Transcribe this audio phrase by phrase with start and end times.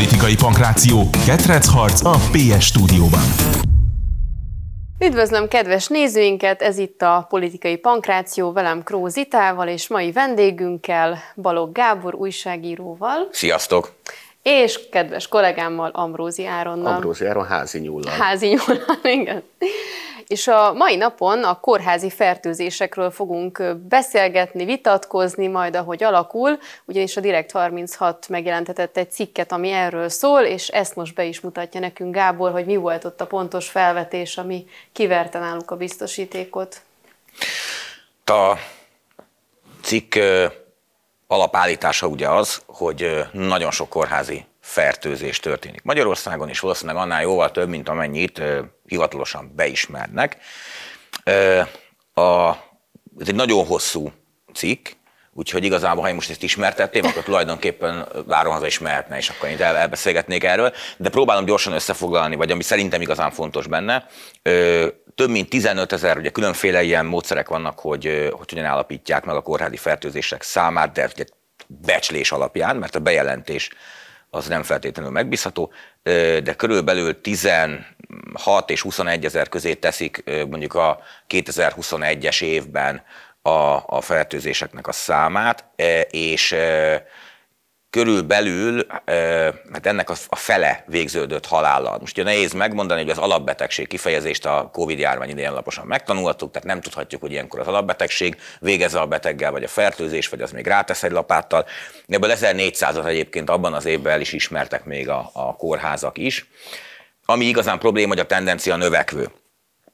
[0.00, 3.26] Politikai pankráció, ketrecharc a PS stúdióban.
[4.98, 12.14] Üdvözlöm kedves nézőinket, ez itt a Politikai Pankráció velem Krózitával és mai vendégünkkel, Balog Gábor
[12.14, 13.28] újságíróval.
[13.32, 13.92] Sziasztok!
[14.42, 16.92] És kedves kollégámmal, Ambrózi Áronnal.
[16.92, 18.14] Ambrózi Áron házi nyúllal.
[18.18, 19.42] Házi nyúllal, igen.
[20.30, 27.20] És a mai napon a kórházi fertőzésekről fogunk beszélgetni, vitatkozni, majd ahogy alakul, ugyanis a
[27.20, 32.14] Direkt 36 megjelentetett egy cikket, ami erről szól, és ezt most be is mutatja nekünk
[32.14, 36.80] Gábor, hogy mi volt ott a pontos felvetés, ami kiverte náluk a biztosítékot.
[38.24, 38.52] A
[39.82, 40.16] cikk
[41.26, 47.68] alapállítása ugye az, hogy nagyon sok kórházi fertőzés történik Magyarországon, és valószínűleg annál jóval több,
[47.68, 48.42] mint amennyit
[48.90, 50.36] hivatalosan beismernek.
[52.14, 52.50] A,
[53.18, 54.12] ez egy nagyon hosszú
[54.54, 54.88] cikk,
[55.32, 59.48] úgyhogy igazából, ha én most ezt ismertetném, akkor tulajdonképpen várom haza is mehetne, és akkor
[59.48, 64.06] én el, elbeszélgetnék erről, de próbálom gyorsan összefoglalni, vagy ami szerintem igazán fontos benne.
[65.14, 69.42] Több mint 15 ezer, ugye különféle ilyen módszerek vannak, hogy, hogy hogyan állapítják meg a
[69.42, 71.24] kórházi fertőzések számát, de ugye
[71.66, 73.70] becslés alapján, mert a bejelentés
[74.30, 75.72] az nem feltétlenül megbízható,
[76.42, 77.20] de körülbelül
[78.32, 83.02] 16 és 21 ezer közé teszik mondjuk a 2021-es évben
[83.42, 85.64] a, a fertőzéseknek a számát,
[86.10, 86.56] és
[87.90, 88.86] körülbelül,
[89.72, 91.98] hát ennek a fele végződött halállal.
[92.00, 96.68] Most ugye nehéz megmondani, hogy az alapbetegség kifejezést a Covid járvány idején alaposan megtanultuk, tehát
[96.68, 100.66] nem tudhatjuk, hogy ilyenkor az alapbetegség végez a beteggel, vagy a fertőzés, vagy az még
[100.66, 101.66] rátesz egy lapáttal.
[102.08, 106.46] Ebből 1400-at egyébként abban az évben el is ismertek még a, a kórházak is.
[107.30, 109.30] Ami igazán probléma, hogy a tendencia növekvő.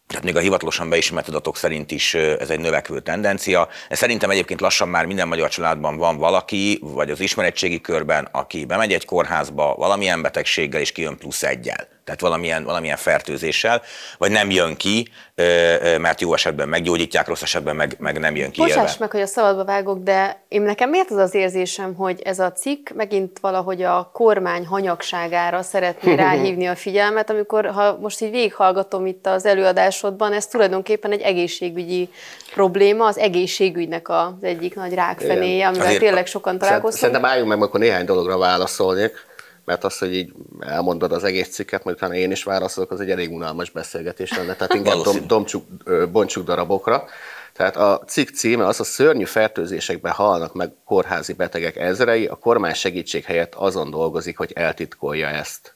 [0.06, 3.68] Tehát még a hivatalosan beismert adatok szerint is ez egy növekvő tendencia.
[3.90, 8.92] Szerintem egyébként lassan már minden magyar családban van valaki, vagy az ismeretségi körben, aki bemegy
[8.92, 13.82] egy kórházba valamilyen betegséggel és kijön plusz egyel tehát valamilyen, valamilyen fertőzéssel,
[14.18, 15.08] vagy nem jön ki,
[15.98, 18.60] mert jó esetben meggyógyítják, rossz esetben meg, meg nem jön ki.
[18.60, 22.38] Bocsáss meg, hogy a szabadba vágok, de én nekem miért az az érzésem, hogy ez
[22.38, 28.30] a cikk megint valahogy a kormány hanyagságára szeretné ráhívni a figyelmet, amikor ha most így
[28.30, 32.08] végighallgatom itt az előadásodban, ez tulajdonképpen egy egészségügyi
[32.52, 37.02] probléma, az egészségügynek az egyik nagy rákfenéje, amivel Azért tényleg sokan találkoztunk.
[37.02, 39.34] Szerintem álljunk meg, akkor néhány dologra válaszolnék
[39.66, 43.10] mert az, hogy így elmondod az egész cikket, majd utána én is válaszolok, az egy
[43.10, 44.54] elég unalmas beszélgetés lenne.
[44.54, 45.64] Tehát inkább dom, domcsuk,
[46.12, 47.04] bontsuk darabokra.
[47.52, 52.74] Tehát a cikk címe az a szörnyű fertőzésekben halnak meg kórházi betegek ezrei, a kormány
[52.74, 55.74] segítség helyett azon dolgozik, hogy eltitkolja ezt.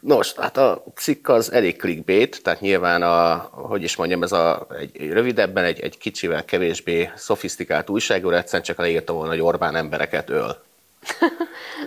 [0.00, 4.66] Nos, hát a cikk az elég clickbait, tehát nyilván a, hogy is mondjam, ez a,
[4.78, 10.30] egy, rövidebben, egy, egy kicsivel kevésbé szofisztikált újságúra egyszerűen csak leírta volna, hogy Orbán embereket
[10.30, 10.66] öl.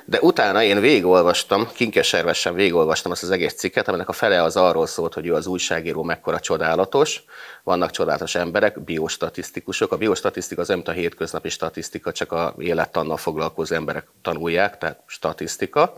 [0.05, 4.87] De utána én végigolvastam, kinkeservesen végigolvastam azt az egész cikket, aminek a fele az arról
[4.87, 7.23] szólt, hogy ő az újságíró mekkora csodálatos,
[7.63, 9.91] vannak csodálatos emberek, biostatisztikusok.
[9.91, 15.93] A biostatisztika az nem a hétköznapi statisztika, csak a élettannal foglalkozó emberek tanulják, tehát statisztika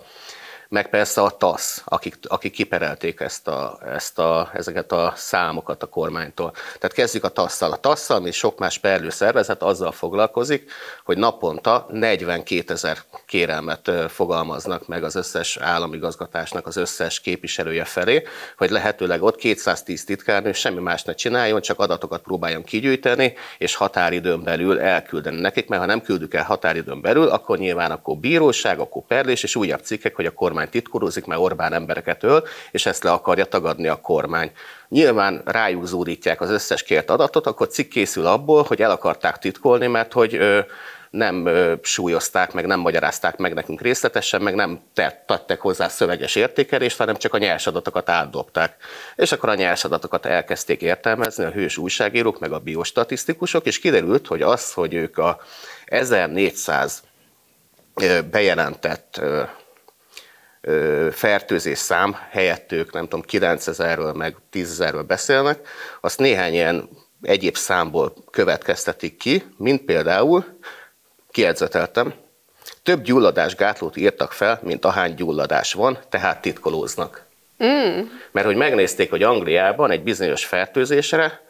[0.73, 5.87] meg persze a TASZ, akik, akik kiperelték ezt a, ezt a, ezeket a számokat a
[5.87, 6.51] kormánytól.
[6.51, 7.71] Tehát kezdjük a TASZ-szal.
[7.71, 10.71] A TASZ, ami sok más perlő szervezet azzal foglalkozik,
[11.03, 18.23] hogy naponta 42 ezer kérelmet fogalmaznak meg az összes államigazgatásnak az összes képviselője felé,
[18.57, 24.43] hogy lehetőleg ott 210 titkárnő semmi más ne csináljon, csak adatokat próbáljon kigyűjteni, és határidőn
[24.43, 29.03] belül elküldeni nekik, mert ha nem küldük el határidőn belül, akkor nyilván akkor bíróság, akkor
[29.07, 33.03] perlés, és újabb cikkek, hogy a kormány kormány titkorozik, mert Orbán embereket öl, és ezt
[33.03, 34.51] le akarja tagadni a kormány.
[34.89, 39.87] Nyilván rájuk zúdítják az összes kért adatot, akkor cikk készül abból, hogy el akarták titkolni,
[39.87, 40.39] mert hogy
[41.09, 41.49] nem
[41.81, 44.79] súlyozták, meg nem magyarázták meg nekünk részletesen, meg nem
[45.25, 48.75] tettek hozzá szöveges értékelést, hanem csak a nyers adatokat átdobták.
[49.15, 54.27] És akkor a nyers adatokat elkezdték értelmezni a hős újságírók, meg a biostatisztikusok, és kiderült,
[54.27, 55.41] hogy az, hogy ők a
[55.85, 57.03] 1400
[58.31, 59.21] bejelentett
[61.11, 65.67] fertőzés szám helyett ők nem tudom 9000-ről meg 10.000-ről beszélnek,
[66.01, 66.89] azt néhány ilyen
[67.21, 70.45] egyéb számból következtetik ki, mint például,
[71.31, 72.13] kiedzeteltem,
[72.83, 77.25] több gyulladás gátlót írtak fel, mint ahány gyulladás van, tehát titkolóznak.
[77.63, 77.99] Mm.
[78.31, 81.41] Mert hogy megnézték, hogy Angliában egy bizonyos fertőzésre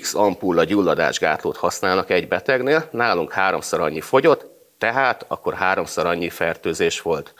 [0.00, 4.44] X ampulla gyulladásgátlót használnak egy betegnél, nálunk háromszor annyi fogyott,
[4.78, 7.34] tehát akkor háromszor annyi fertőzés volt.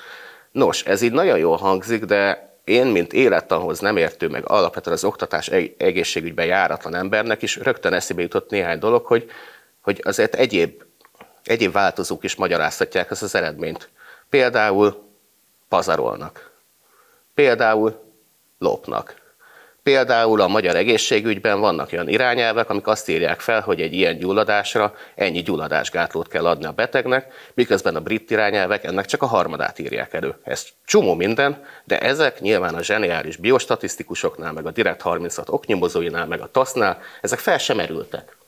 [0.53, 5.05] Nos, ez így nagyon jól hangzik, de én, mint élettanhoz nem értő, meg alapvetően az
[5.05, 9.31] oktatás egészségügyben járatlan embernek is rögtön eszébe jutott néhány dolog, hogy,
[9.81, 10.83] hogy azért egyéb,
[11.45, 13.89] egyéb változók is magyaráztatják ezt az eredményt.
[14.31, 15.03] Például
[15.69, 16.51] pazarolnak.
[17.35, 18.03] Például
[18.59, 19.30] lopnak.
[19.83, 24.95] Például a magyar egészségügyben vannak olyan irányelvek, amik azt írják fel, hogy egy ilyen gyulladásra
[25.15, 30.15] ennyi gyulladásgátlót kell adni a betegnek, miközben a brit irányelvek ennek csak a harmadát írják
[30.15, 30.35] elő.
[30.45, 36.41] Ez csomó minden, de ezek nyilván a zseniális biostatisztikusoknál, meg a Direct 36 oknyomozóinál, meg
[36.41, 38.39] a TASZ-nál, ezek fel sem merültek.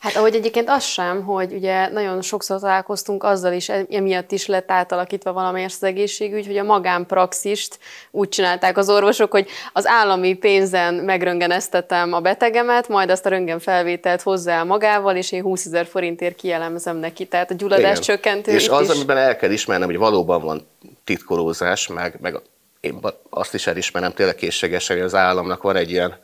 [0.00, 4.70] Hát ahogy egyébként az sem, hogy ugye nagyon sokszor találkoztunk azzal is, emiatt is lett
[4.70, 7.78] átalakítva valamelyest az egészségügy, hogy a magánpraxist
[8.10, 14.22] úgy csinálták az orvosok, hogy az állami pénzen megröngeneztetem a betegemet, majd azt a röntgenfelvételt
[14.22, 17.26] hozzá el magával, és én 20 ezer forintért kielemzem neki.
[17.26, 18.52] Tehát a gyulladás csökkentő.
[18.52, 18.94] És az, is...
[18.94, 20.66] amiben el kell ismernem, hogy valóban van
[21.04, 22.40] titkolózás, meg, meg
[22.80, 23.00] én
[23.30, 26.16] azt is elismerem tényleg készségesen, hogy az államnak van egy ilyen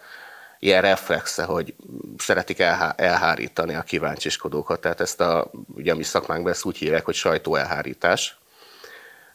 [0.58, 1.74] ilyen reflexe, hogy
[2.18, 4.80] szeretik elhá- elhárítani a kíváncsiskodókat.
[4.80, 8.36] Tehát ezt a, ugye a mi szakmánkban ezt úgy hívják, hogy sajtóelhárítás.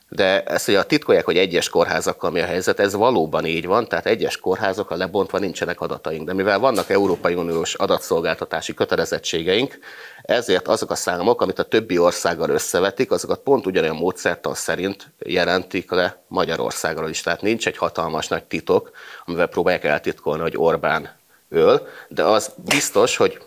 [0.09, 3.87] De ezt ugye a titkolják, hogy egyes kórházakkal mi a helyzet, ez valóban így van,
[3.87, 6.25] tehát egyes kórházakkal lebontva nincsenek adataink.
[6.25, 9.79] De mivel vannak Európai Uniós adatszolgáltatási kötelezettségeink,
[10.21, 15.91] ezért azok a számok, amit a többi országgal összevetik, azokat pont ugyanolyan módszertan szerint jelentik
[15.91, 17.21] le Magyarországról is.
[17.21, 18.91] Tehát nincs egy hatalmas nagy titok,
[19.25, 21.17] amivel próbálják eltitkolni, hogy Orbán
[21.49, 23.41] öl, de az biztos, hogy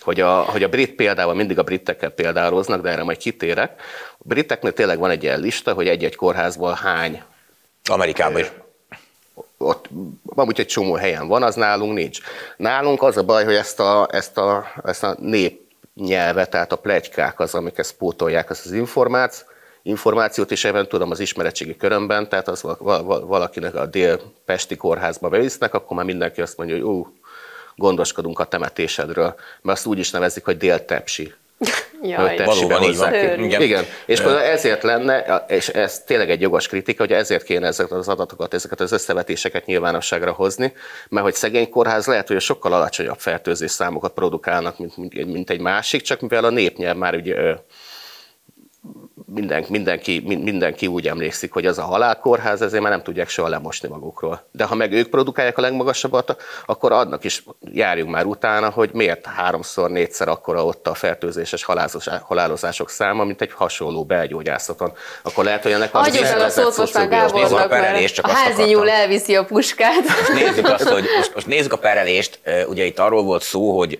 [0.00, 3.80] hogy a, hogy a brit példával mindig a britekkel példáloznak, de erre majd kitérek.
[4.12, 7.22] A briteknél tényleg van egy ilyen lista, hogy egy-egy kórházból hány
[7.90, 8.52] Amerikában is.
[9.58, 9.88] Ott
[10.24, 12.18] amúgy egy csomó helyen van, az nálunk nincs.
[12.56, 17.40] Nálunk az a baj, hogy ezt a, ezt a, ezt a népnyelvet, tehát a plegykák
[17.40, 19.46] az, amik ezt pótolják, az az információ,
[19.82, 22.62] információt, és ebben tudom az ismeretségi körömben, tehát az
[23.26, 27.17] valakinek a dél-pesti kórházba bevisznek, akkor már mindenki azt mondja, hogy ú,
[27.78, 31.32] gondoskodunk a temetésedről, mert azt úgy is nevezik, hogy dél-tepsi.
[32.02, 33.14] Jaj, valóban így van.
[33.14, 33.62] Igen.
[33.62, 33.84] Igen.
[34.06, 34.42] És ja.
[34.42, 38.80] ezért lenne, és ez tényleg egy jogos kritika, hogy ezért kéne ezeket az adatokat, ezeket
[38.80, 40.72] az összevetéseket nyilvánosságra hozni,
[41.08, 46.02] mert hogy szegény kórház lehet, hogy sokkal alacsonyabb fertőzés számokat produkálnak, mint, mint egy másik,
[46.02, 47.34] csak mivel a népnyelv már ugye
[49.34, 53.88] minden, mindenki, mindenki úgy emlékszik, hogy az a halálkórház, ezért már nem tudják soha lemosni
[53.88, 54.48] magukról.
[54.52, 56.36] De ha meg ők produkálják a legmagasabbat,
[56.66, 61.66] akkor adnak is járjunk már utána, hogy miért háromszor, négyszer akkora ott a fertőzéses
[62.22, 64.92] halálozások száma, mint egy hasonló belgyógyászaton.
[65.22, 68.62] Akkor lehet, hogy ennek az Adjuk el a szót most már Gábornak, mert a házi
[68.62, 70.04] nyúl elviszi a puskát.
[70.04, 72.40] Most nézzük azt, hogy most, most nézzük a perelést.
[72.68, 73.98] Ugye itt arról volt szó, hogy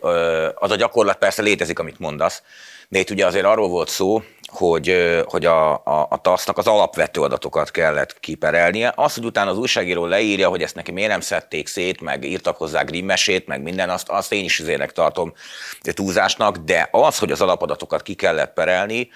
[0.54, 2.42] az a gyakorlat persze létezik, amit mondasz,
[2.88, 7.20] de itt ugye azért arról volt szó, hogy, hogy a, a, a TASZ-nak az alapvető
[7.20, 8.92] adatokat kellett kiperelnie.
[8.96, 12.56] Az, hogy utána az újságíró leírja, hogy ezt neki miért nem szedték szét, meg írtak
[12.56, 15.32] hozzá grimmesét, meg minden, azt, azt én is izének tartom
[15.80, 19.08] túlzásnak, de az, hogy az alapadatokat ki kellett perelni,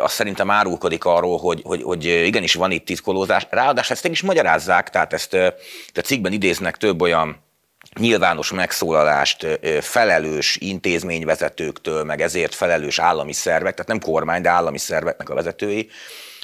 [0.00, 3.46] az szerintem árulkodik arról, hogy, hogy, hogy igenis van itt titkolózás.
[3.50, 5.34] Ráadásul ezt is magyarázzák, tehát ezt
[5.94, 7.50] a cikkben idéznek több olyan
[7.98, 9.46] nyilvános megszólalást
[9.80, 15.90] felelős intézményvezetőktől, meg ezért felelős állami szervek, tehát nem kormány, de állami szerveknek a vezetői,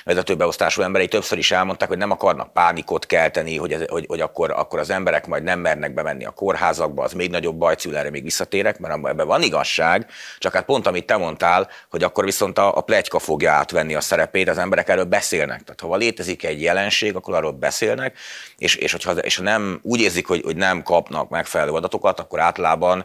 [0.08, 4.50] vezetőbeosztású emberei többször is elmondták, hogy nem akarnak pánikot kelteni, hogy, ez, hogy, hogy akkor,
[4.50, 8.22] akkor az emberek majd nem mernek bemenni a kórházakba, az még nagyobb baj, erre még
[8.22, 10.06] visszatérek, mert ebben van igazság,
[10.38, 14.00] csak hát pont amit te mondtál, hogy akkor viszont a, a plegyka fogja átvenni a
[14.00, 15.62] szerepét, az emberek erről beszélnek.
[15.62, 18.16] Tehát ha létezik egy jelenség, akkor arról beszélnek,
[18.58, 22.40] és, és, hogyha, és ha nem úgy érzik, hogy, hogy nem kapnak megfelelő adatokat, akkor
[22.40, 23.04] általában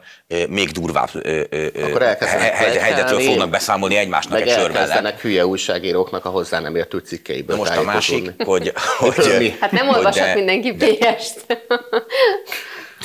[0.50, 1.10] még durvább
[1.84, 2.01] akkor
[2.80, 5.13] helyzetről fognak beszámolni egymásnak egy sörben.
[5.22, 7.56] hülye újságíróknak a hozzá nem ért vezető cikkeiből.
[7.58, 9.58] most a másik, hogy, hogy...
[9.60, 11.46] Hát nem olvashat de, mindenki PS-t.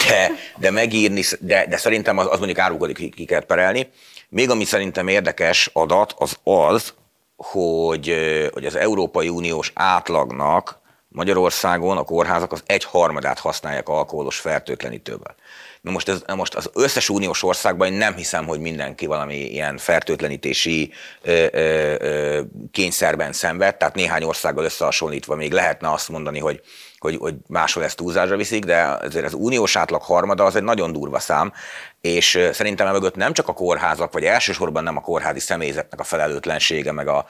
[0.09, 3.89] De, de megírni, de, de szerintem az, az mondjuk árulkodik, ki kell perelni.
[4.29, 6.95] Még ami szerintem érdekes adat, az az,
[7.37, 8.15] hogy,
[8.53, 10.79] hogy az Európai Uniós átlagnak
[11.09, 15.35] Magyarországon a kórházak az egy harmadát használják alkoholos fertőtlenítővel.
[15.81, 19.77] Na most, ez, most az összes uniós országban én nem hiszem, hogy mindenki valami ilyen
[19.77, 20.93] fertőtlenítési
[21.23, 26.61] ö, ö, ö, kényszerben szenved, tehát néhány országgal összehasonlítva még lehetne azt mondani, hogy,
[26.99, 30.93] hogy, hogy máshol ezt túlzásra viszik, de azért az uniós átlag harmada az egy nagyon
[30.93, 31.53] durva szám,
[32.01, 36.93] és szerintem mögött nem csak a kórházak, vagy elsősorban nem a kórházi személyzetnek a felelőtlensége,
[36.93, 37.27] meg a,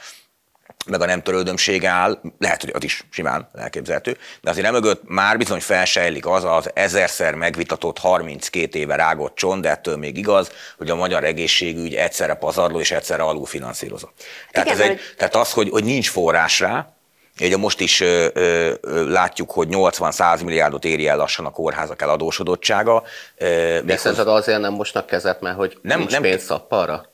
[0.87, 5.37] meg a nem törődömsége áll, lehet, hogy az is simán elképzelhető, de azért mögött már
[5.37, 10.91] bizony felsejlik az az ezerszer megvitatott 32 éve rágott csont, de ettől még igaz, hogy
[10.91, 14.23] a magyar egészségügy egyszerre pazarló és egyszerre alulfinanszírozott.
[14.51, 16.93] Tehát, Igen, ez egy, tehát az, hogy, hogy nincs forrás rá,
[17.41, 18.73] Ugye most is ö, ö,
[19.11, 23.03] látjuk, hogy 80-100 milliárdot éri el lassan a kórházak eladósodottsága.
[23.37, 27.05] Ö, De szerinted azért nem mostnak kezet, mert hogy nem, nincs nem, pénz szapparra?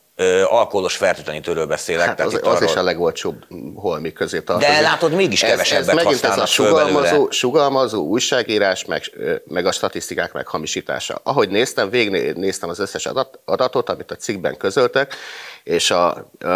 [0.49, 2.07] Alkoholos fertőtlenítőről beszélek.
[2.07, 2.69] Hát az, az arról...
[2.69, 3.45] is a legolcsóbb
[3.75, 4.75] holmi közé tartozik.
[4.75, 9.03] De látod, mégis kevesebbet ez, ez megint ez a sugalmazó, sugalmazó újságírás, meg,
[9.45, 11.21] meg a statisztikák meghamisítása.
[11.23, 15.15] Ahogy néztem, végignéztem az összes adat, adatot, amit a cikkben közöltek,
[15.65, 16.49] és a, a,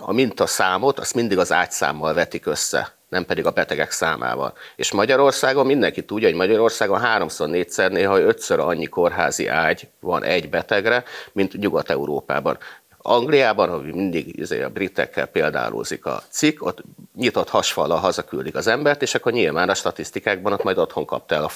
[0.00, 4.52] a mintaszámot azt mindig az ágyszámmal vetik össze nem pedig a betegek számával.
[4.76, 10.48] És Magyarországon mindenki tudja, hogy Magyarországon háromszor, négyszer, néha ötször annyi kórházi ágy van egy
[10.48, 12.58] betegre, mint Nyugat-Európában.
[12.98, 16.82] Angliában, ahogy mindig izé, a britekkel példálózik a cikk, ott
[17.14, 21.44] nyitott hasfallal hazaküldik az embert, és akkor nyilván a statisztikákban ott majd otthon kapta el
[21.44, 21.50] a,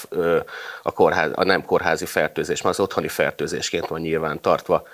[0.83, 4.87] a, kórház, a nem kórházi fertőzés, mert az otthoni fertőzésként van nyilván tartva.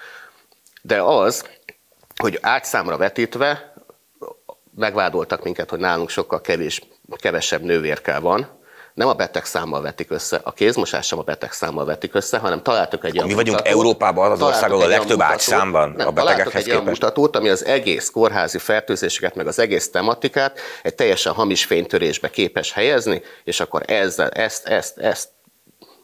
[0.82, 1.46] De az,
[2.16, 3.74] hogy ágyszámra vetítve
[4.78, 6.82] megvádoltak minket, hogy nálunk sokkal kevés,
[7.18, 8.56] kevesebb nővérkel van,
[8.94, 12.62] nem a beteg számmal vetik össze, a kézmosás sem a beteg számmal vetik össze, hanem
[12.64, 16.56] találtuk egy olyan Mi vagyunk mutatót, Európában az ország, ahol a legtöbb ágyszámban a betegekhez
[16.56, 16.86] egy képest.
[16.86, 22.72] mutatót, ami az egész kórházi fertőzéseket, meg az egész tematikát egy teljesen hamis fénytörésbe képes
[22.72, 25.30] helyezni, és akkor ezzel, ezt, ezt, ezt,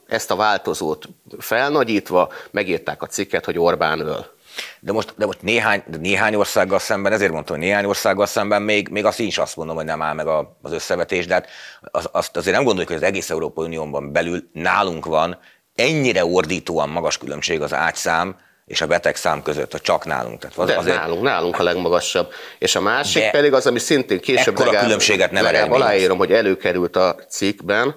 [0.08, 1.06] ezt a változót
[1.38, 4.33] felnagyítva megírták a cikket, hogy Orbán öl.
[4.80, 8.62] De most, de most néhány, de néhány országgal szemben, ezért mondtam, hogy néhány országgal szemben
[8.62, 11.48] még, még azt is azt mondom, hogy nem áll meg a, az összevetés, de hát
[11.82, 15.40] az, azt azért nem gondoljuk, hogy az egész Európai Unióban belül nálunk van
[15.76, 20.40] ennyire ordítóan magas különbség az ágyszám, és a betegszám között, hogy csak nálunk.
[20.40, 20.98] Tehát az, De azért...
[20.98, 22.32] nálunk, nálunk a legmagasabb.
[22.60, 26.32] És a másik De pedig az, ami szintén később legalább, különbséget nem legalább aláírom, hogy
[26.32, 27.96] előkerült a cikkben,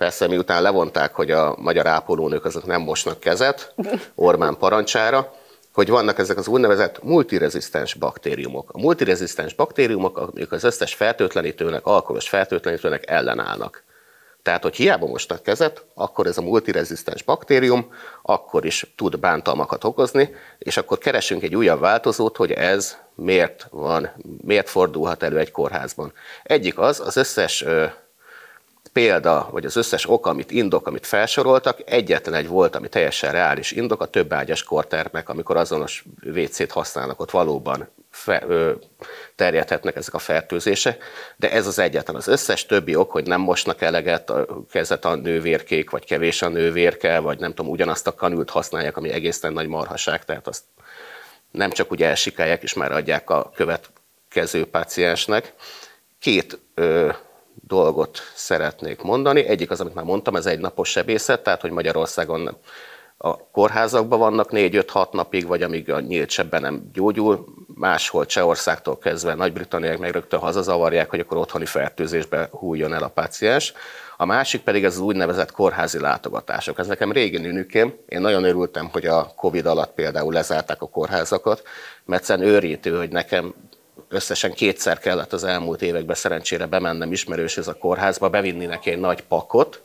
[0.00, 3.74] Persze miután levonták, hogy a magyar ápolónők azok nem mosnak kezet
[4.14, 5.32] Orbán parancsára,
[5.72, 8.70] hogy vannak ezek az úgynevezett multirezisztens baktériumok.
[8.72, 13.82] A multirezisztens baktériumok, amik az összes fertőtlenítőnek, alkoholos fertőtlenítőnek ellenállnak.
[14.42, 20.34] Tehát, hogy hiába mostak kezet, akkor ez a multirezisztens baktérium akkor is tud bántalmakat okozni,
[20.58, 24.10] és akkor keresünk egy újabb változót, hogy ez miért van,
[24.44, 26.12] miért fordulhat elő egy kórházban.
[26.42, 27.64] Egyik az, az összes
[28.92, 33.70] példa, vagy az összes ok, amit indok, amit felsoroltak, egyetlen egy volt, ami teljesen reális
[33.70, 38.72] indok, a több ágyas kortermek, amikor azonos WC-t használnak, ott valóban fe, ö,
[39.36, 41.04] terjedhetnek ezek a fertőzések,
[41.36, 42.16] de ez az egyetlen.
[42.16, 46.48] Az összes többi ok, hogy nem mosnak eleget a kezet a nővérkék, vagy kevés a
[46.48, 50.62] nővérke, vagy nem tudom, ugyanazt a kanült használják, ami egészen nagy marhaság, tehát azt
[51.50, 55.54] nem csak úgy elsikálják, és már adják a következő páciensnek.
[56.18, 57.10] Két ö,
[57.66, 59.44] dolgot szeretnék mondani.
[59.46, 62.56] Egyik az, amit már mondtam, ez egy napos sebészet, tehát hogy Magyarországon
[63.22, 69.34] a kórházakban vannak 4-5-6 napig, vagy amíg a nyílt sebben nem gyógyul, máshol Csehországtól kezdve
[69.34, 73.72] Nagy-Britanniák meg rögtön hazazavarják, hogy akkor otthoni fertőzésbe hújjon el a páciens.
[74.16, 76.78] A másik pedig ez az úgynevezett kórházi látogatások.
[76.78, 77.94] Ez nekem régi nünükém.
[78.08, 81.62] Én nagyon örültem, hogy a Covid alatt például lezárták a kórházakat,
[82.04, 83.54] mert egyszerűen őrítő, hogy nekem
[84.10, 89.22] összesen kétszer kellett az elmúlt években szerencsére bemennem ismerőshez a kórházba, bevinni neki egy nagy
[89.22, 89.82] pakot,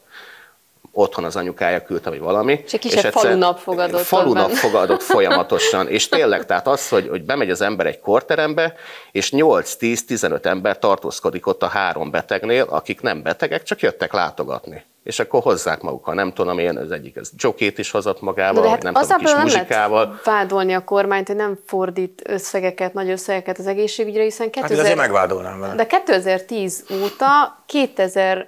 [0.91, 2.61] otthon az anyukája küldte, vagy valami.
[2.65, 4.01] És egy kisebb falunap fogadott.
[4.01, 5.87] Falunap fogadott folyamatosan.
[5.87, 8.75] És tényleg, tehát az, hogy, hogy bemegy az ember egy korterembe,
[9.11, 15.19] és 8-10-15 ember tartózkodik ott a három betegnél, akik nem betegek, csak jöttek látogatni és
[15.19, 16.13] akkor hozzák magukkal.
[16.13, 19.33] Nem tudom én, az egyik ez jokét is hozott magával, De hát nem tudom, kis
[19.33, 20.05] muzsikával.
[20.05, 24.69] Nem vádolni a kormányt, hogy nem fordít összegeket, nagy összegeket az egészségügyre, hiszen 2000...
[24.69, 25.75] Hát azért megvádolnám vele.
[25.75, 28.47] De 2010 óta 2000,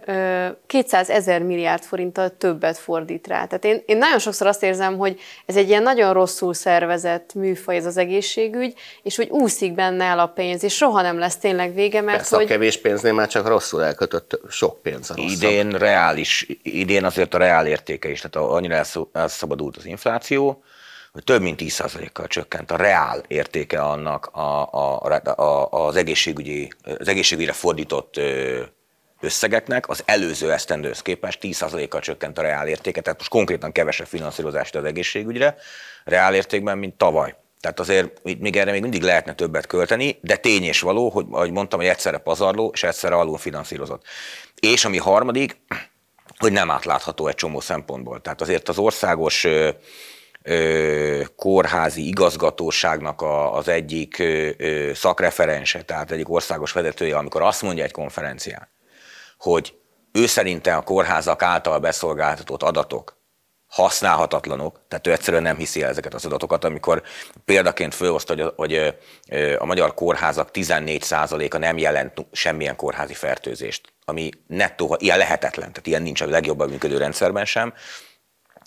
[0.68, 3.46] 200 ezer milliárd forinttal többet fordít rá.
[3.46, 7.76] Tehát én, én nagyon sokszor azt érzem, hogy ez egy ilyen nagyon rosszul szervezett műfaj
[7.76, 8.74] ez az egészségügy,
[9.04, 12.36] és hogy úszik benne el a pénz, és soha nem lesz tényleg vége, mert Persze
[12.36, 12.46] hogy...
[12.46, 15.30] a kevés pénznél már csak rosszul elkötött sok pénz a rosszabb.
[15.30, 20.64] Idén reális idén azért a reál értéke is, tehát annyira elszabadult az infláció,
[21.12, 27.08] hogy több mint 10%-kal csökkent a reál értéke annak a, a, a, az, egészségügyi, az
[27.08, 28.20] egészségügyre fordított
[29.20, 34.76] összegeknek, az előző esztendőhöz képest 10%-kal csökkent a reál értéke, tehát most konkrétan kevesebb finanszírozást
[34.76, 35.56] az egészségügyre,
[36.04, 37.36] reál értékben, mint tavaly.
[37.60, 41.52] Tehát azért még erre még mindig lehetne többet költeni, de tény és való, hogy ahogy
[41.52, 44.04] mondtam, hogy egyszerre pazarló és egyszerre alul finanszírozott.
[44.60, 45.62] És ami harmadik,
[46.38, 48.22] hogy nem átlátható egy csomó szempontból.
[48.22, 54.24] Tehát azért az országos ö, kórházi igazgatóságnak a, az egyik
[54.94, 58.70] szakreferense, tehát egyik országos vezetője, amikor azt mondja egy konferencián,
[59.38, 59.76] hogy
[60.12, 63.18] ő szerinte a kórházak által beszolgáltatott adatok
[63.68, 67.04] használhatatlanok, tehát ő egyszerűen nem hiszi el ezeket az adatokat, amikor
[67.46, 68.96] példaként fölhozta, hogy, hogy
[69.58, 76.02] a magyar kórházak 14%-a nem jelent semmilyen kórházi fertőzést, ami nettó, ilyen lehetetlen, tehát ilyen
[76.02, 77.74] nincs a legjobban működő rendszerben sem,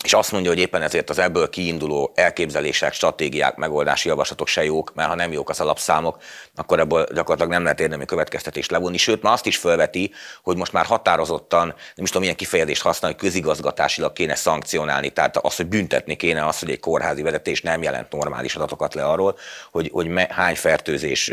[0.05, 4.95] és azt mondja, hogy éppen ezért az ebből kiinduló elképzelések, stratégiák, megoldási javaslatok se jók,
[4.95, 6.23] mert ha nem jók az alapszámok,
[6.55, 8.97] akkor ebből gyakorlatilag nem lehet érdemi következtetést levonni.
[8.97, 13.17] Sőt, már azt is felveti, hogy most már határozottan, nem is tudom, milyen kifejezést használni,
[13.21, 17.83] hogy közigazgatásilag kéne szankcionálni, tehát az, hogy büntetni kéne az, hogy egy kórházi vezetés nem
[17.83, 19.39] jelent normális adatokat le arról,
[19.71, 21.33] hogy, hogy me, hány fertőzés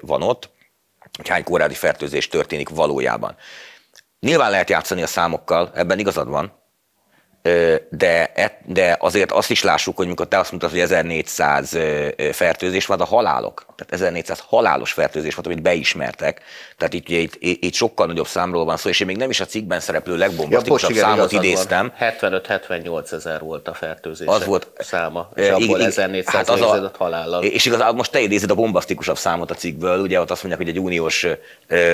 [0.00, 0.50] van ott,
[1.16, 3.36] hogy hány kórházi fertőzés történik valójában.
[4.20, 6.63] Nyilván lehet játszani a számokkal, ebben igazad van,
[7.88, 8.30] de,
[8.66, 11.78] de azért azt is lássuk, hogy mikor te azt mondtad, hogy 1400
[12.32, 16.40] fertőzés van, a halálok, tehát 1400 halálos fertőzés volt, amit beismertek,
[16.76, 19.44] tehát itt, itt, itt sokkal nagyobb számról van szó, és én még nem is a
[19.44, 21.92] cikkben szereplő legbombasztikusabb ja, számot idéztem.
[22.00, 24.26] 75-78 ezer volt a fertőzés.
[24.26, 27.42] Az volt, száma, és abból igen, 1400 hát az a, halállal.
[27.42, 30.76] És igazából most te idézed a bombasztikusabb számot a cikkből, ugye ott azt mondják, hogy
[30.76, 31.34] egy uniós ö,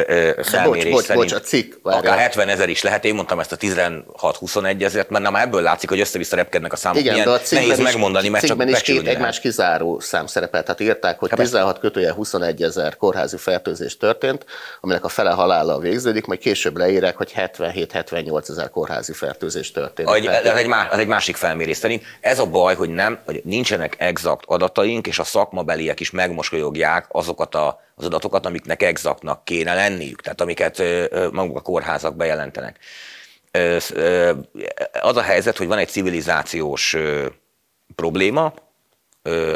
[0.06, 3.52] ö, felmérés bocs, szerint bocs, a cikk, akár 70 ezer is lehet, én mondtam ezt
[3.52, 6.98] a 16-21 ezért, mert nem ebből látszik, hogy össze-vissza repkednek a számok.
[6.98, 10.62] Igen, Milyen de a nehéz is, megmondani, mert csak is két egymás kizáró szám szerepel.
[10.62, 14.44] Tehát írták, hogy 16 kötője 21 ezer kórházi fertőzés történt,
[14.80, 20.10] aminek a fele halállal végződik, majd később leírják, hogy 77-78 ezer kórházi fertőzés történt.
[20.10, 22.02] Egy, ez egy, más, ez egy másik felmérés szerint.
[22.20, 27.54] Ez a baj, hogy nem, hogy nincsenek exakt adataink, és a szakmabeliek is megmosolyogják azokat
[27.54, 30.82] a, az adatokat, amiknek exaktnak kéne lenniük, tehát amiket
[31.32, 32.78] maguk a kórházak bejelentenek
[35.00, 36.96] az a helyzet, hogy van egy civilizációs
[37.94, 38.54] probléma,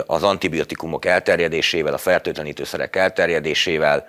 [0.06, 4.06] az antibiotikumok elterjedésével, a fertőtlenítőszerek elterjedésével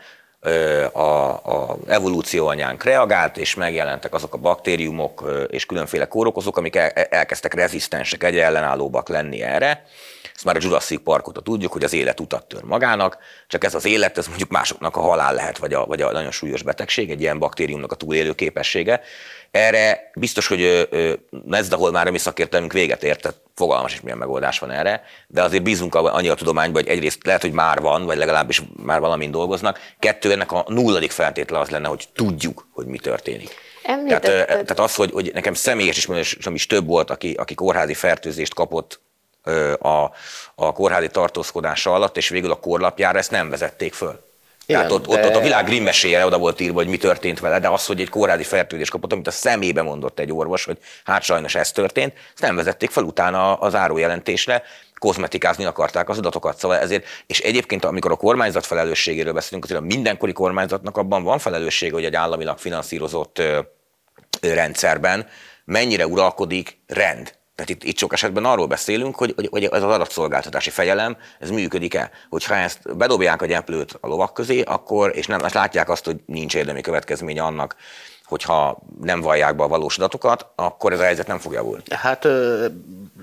[0.92, 6.76] a, a evolúcióanyánk reagált, és megjelentek azok a baktériumok és különféle kórokozók, amik
[7.10, 9.86] elkezdtek rezisztensek, egyre ellenállóbbak lenni erre.
[10.36, 13.86] Ezt már a Jurassic Parkot tudjuk, hogy az élet utat tör magának, csak ez az
[13.86, 17.22] élet, ez mondjuk másoknak a halál lehet, vagy a, vagy a nagyon súlyos betegség, egy
[17.22, 19.02] ilyen baktériumnak a túlélő képessége.
[19.56, 20.90] Erre biztos, hogy
[21.52, 25.04] ez, ahol már a mi szakértelmünk véget ért, tehát fogalmas is milyen megoldás van erre,
[25.28, 29.00] de azért bízunk annyi a tudományban, hogy egyrészt lehet, hogy már van, vagy legalábbis már
[29.00, 29.80] valamin dolgoznak.
[30.00, 33.50] Kettő, ennek a nulladik feltétele az lenne, hogy tudjuk, hogy mi történik.
[34.08, 38.54] Tehát, tehát az, hogy, hogy nekem személyes ismerősöm is több volt, aki, aki kórházi fertőzést
[38.54, 39.00] kapott
[39.80, 40.12] a,
[40.56, 44.24] a kórházi tartózkodása alatt, és végül a korlapjára ezt nem vezették föl.
[44.66, 45.20] Igen, Tehát ott, de...
[45.20, 48.02] ott, ott a világ grimmeséje oda volt írva, hogy mi történt vele, de az, hogy
[48.02, 52.14] egy kórházi fertőzés kapott, amit a szemébe mondott egy orvos, hogy hát sajnos ez történt,
[52.34, 54.64] ezt nem vezették fel utána az árójelentésre,
[54.96, 56.58] kozmetikázni akarták az adatokat.
[56.58, 61.40] Szóval ezért, és egyébként, amikor a kormányzat felelősségéről beszélünk, azért a mindenkori kormányzatnak abban van
[61.40, 63.42] felelőssége, hogy egy államilag finanszírozott
[64.42, 65.28] rendszerben
[65.66, 67.34] mennyire uralkodik rend.
[67.56, 71.50] Tehát itt, itt sok esetben arról beszélünk, hogy, hogy, hogy ez az adatszolgáltatási fegyelem, ez
[71.50, 72.12] működik-e.
[72.30, 76.20] Hogyha ezt bedobják a gyeplőt a lovak közé, akkor, és nem és látják azt, hogy
[76.26, 77.76] nincs érdemi következménye annak,
[78.26, 81.84] hogyha nem vallják be a valós adatokat, akkor ez a helyzet nem fog javulni.
[81.90, 82.26] Hát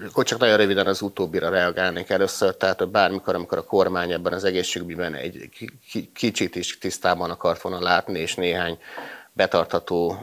[0.09, 4.45] akkor csak nagyon röviden az utóbbira reagálnék először, tehát bármikor, amikor a kormány ebben az
[4.45, 5.51] egészségügyben egy
[6.15, 8.79] kicsit is tisztában akart volna látni, és néhány
[9.33, 10.19] betartható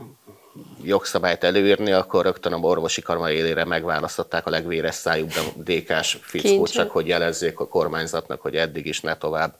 [0.84, 6.92] jogszabályt előírni, akkor rögtön a orvosi karma élére megválasztották a legvéres szájú DK-s fickót, csak
[6.92, 9.56] hogy jelezzék a kormányzatnak, hogy eddig is ne tovább.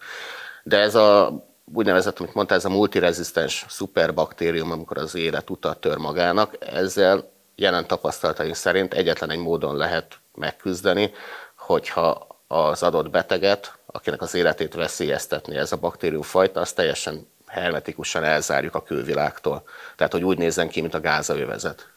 [0.64, 1.32] De ez a
[1.74, 7.88] úgynevezett, amit mondta, ez a multirezisztens szuperbaktérium, amikor az élet utat tör magának, ezzel jelen
[7.88, 11.12] tapasztalataink szerint egyetlen egy módon lehet megküzdeni,
[11.58, 18.76] hogyha az adott beteget, akinek az életét veszélyeztetni ez a baktériumfajta, az teljesen hermetikusan elzárjuk
[18.76, 19.64] a külvilágtól.
[19.96, 21.88] Tehát, hogy úgy nézzen ki, mint a gázaövezet.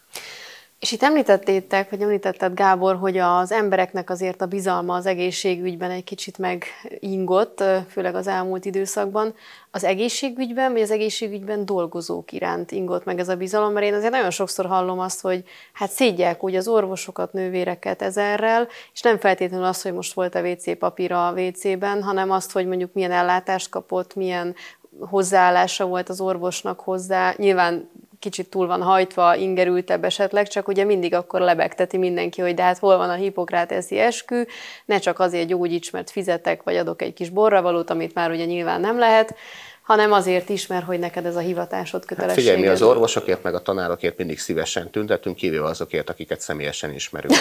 [0.83, 6.05] És itt említettétek, vagy említetted Gábor, hogy az embereknek azért a bizalma az egészségügyben egy
[6.05, 9.35] kicsit megingott, főleg az elmúlt időszakban.
[9.71, 14.13] Az egészségügyben, vagy az egészségügyben dolgozók iránt ingott meg ez a bizalom, mert én azért
[14.13, 19.67] nagyon sokszor hallom azt, hogy hát szégyek úgy az orvosokat, nővéreket ezerrel, és nem feltétlenül
[19.67, 23.69] az, hogy most volt a WC papír a WC-ben, hanem azt, hogy mondjuk milyen ellátást
[23.69, 24.55] kapott, milyen
[25.01, 27.35] hozzáállása volt az orvosnak hozzá.
[27.37, 32.63] Nyilván kicsit túl van hajtva, ingerültebb esetleg, csak ugye mindig akkor lebegteti mindenki, hogy de
[32.63, 34.43] hát hol van a hipokráteszi eskü,
[34.85, 38.81] ne csak azért gyógyíts, mert fizetek, vagy adok egy kis borravalót, amit már ugye nyilván
[38.81, 39.35] nem lehet,
[39.83, 42.45] hanem azért is, mert hogy neked ez a hivatásod kötelességed.
[42.45, 46.93] Hát figyelj, mi az orvosokért, meg a tanárokért mindig szívesen tüntetünk, kivéve azokért, akiket személyesen
[46.93, 47.35] ismerünk.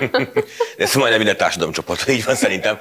[0.76, 2.78] De ez majdnem minden társadalomcsoport, így van szerintem.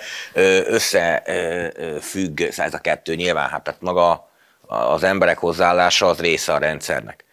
[0.66, 4.30] Összefügg ez a kettő nyilván, hát tehát maga
[4.68, 7.24] az emberek hozzáállása az része a rendszernek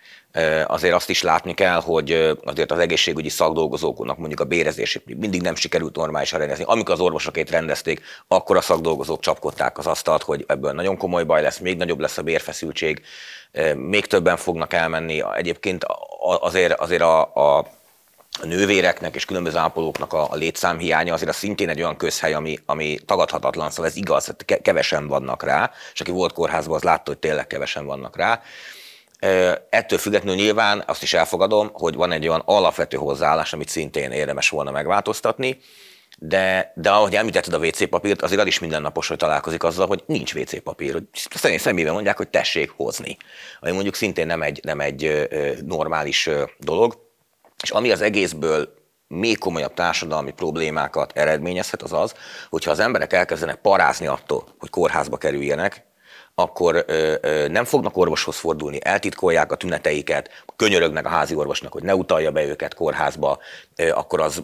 [0.67, 5.55] azért azt is látni kell, hogy azért az egészségügyi szakdolgozóknak mondjuk a bérezését mindig nem
[5.55, 6.65] sikerült normálisan rendezni.
[6.67, 11.43] Amikor az orvosokét rendezték, akkor a szakdolgozók csapkodták az asztalt, hogy ebből nagyon komoly baj
[11.43, 13.03] lesz, még nagyobb lesz a bérfeszültség,
[13.75, 15.23] még többen fognak elmenni.
[15.37, 15.87] Egyébként
[16.41, 17.67] azért, azért a, a
[18.43, 22.59] a nővéreknek és különböző ápolóknak a, a létszámhiánya azért az szintén egy olyan közhely, ami,
[22.67, 27.19] ami tagadhatatlan, szóval ez igaz, kevesen vannak rá, és aki volt kórházban, az látta, hogy
[27.19, 28.43] tényleg kevesen vannak rá.
[29.71, 34.49] Ettől függetlenül nyilván azt is elfogadom, hogy van egy olyan alapvető hozzáállás, amit szintén érdemes
[34.49, 35.59] volna megváltoztatni,
[36.19, 40.03] de, de ahogy említetted a WC papírt, azért az is mindennapos, hogy találkozik azzal, hogy
[40.07, 40.93] nincs WC papír.
[40.93, 43.17] Hogy személyben mondják, hogy tessék hozni.
[43.61, 45.29] Ami mondjuk szintén nem egy, nem egy
[45.65, 47.05] normális dolog.
[47.63, 48.75] És ami az egészből
[49.09, 52.15] még komolyabb társadalmi problémákat eredményezhet, az az,
[52.49, 55.86] hogyha az emberek elkezdenek parázni attól, hogy kórházba kerüljenek,
[56.39, 61.83] akkor ö, ö, nem fognak orvoshoz fordulni, eltitkolják a tüneteiket, könyörögnek a házi orvosnak, hogy
[61.83, 63.39] ne utalja be őket kórházba,
[63.77, 64.43] ö, akkor az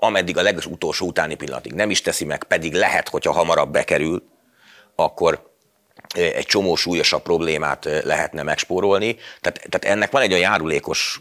[0.00, 4.22] ameddig a legutolsó utáni pillanatig nem is teszi meg, pedig lehet, hogyha hamarabb bekerül,
[4.94, 5.48] akkor
[6.14, 9.16] egy csomó súlyosabb problémát lehetne megspórolni.
[9.40, 11.20] Tehát, tehát ennek van egy olyan járulékos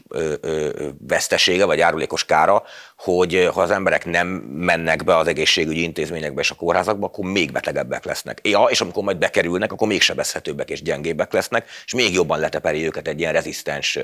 [1.08, 2.64] vesztesége, vagy járulékos kára,
[3.00, 7.52] hogy ha az emberek nem mennek be az egészségügyi intézményekbe és a kórházakba, akkor még
[7.52, 8.40] betegebbek lesznek.
[8.44, 12.86] Ja, és amikor majd bekerülnek, akkor még sebezhetőbbek és gyengébbek lesznek, és még jobban leteperi
[12.86, 14.00] őket egy ilyen rezisztens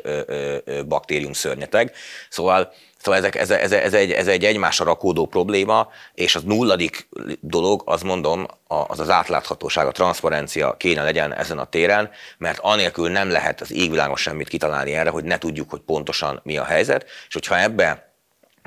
[0.87, 1.91] baktérium szörnyeteg.
[2.29, 2.71] Szóval
[3.05, 7.07] Szóval ezek, ez, ez, ez, egy, ez egy egymásra rakódó probléma, és az nulladik
[7.39, 13.09] dolog, az mondom, az az átláthatóság, a transzparencia kéne legyen ezen a téren, mert anélkül
[13.09, 17.03] nem lehet az égvilágon semmit kitalálni erre, hogy ne tudjuk, hogy pontosan mi a helyzet,
[17.27, 18.14] és hogyha ebbe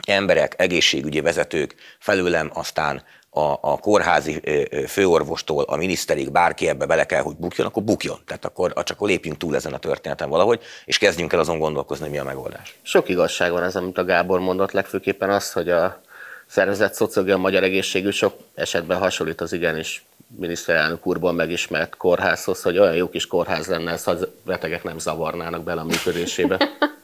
[0.07, 4.41] emberek, egészségügyi vezetők felőlem aztán a, a kórházi
[4.87, 8.19] főorvostól a miniszterig bárki ebbe bele kell, hogy bukjon, akkor bukjon.
[8.27, 12.19] Tehát akkor csak lépjünk túl ezen a történeten valahogy, és kezdjünk el azon gondolkozni, mi
[12.19, 12.79] a megoldás.
[12.83, 16.01] Sok igazság van ez, amit a Gábor mondott, legfőképpen az, hogy a
[16.47, 20.05] szervezet szociológia a magyar egészségű sok esetben hasonlít az igenis
[20.37, 25.63] miniszterelnök úrban megismert kórházhoz, hogy olyan jó kis kórház lenne ez, ha betegek nem zavarnának
[25.63, 26.59] bele a működésébe.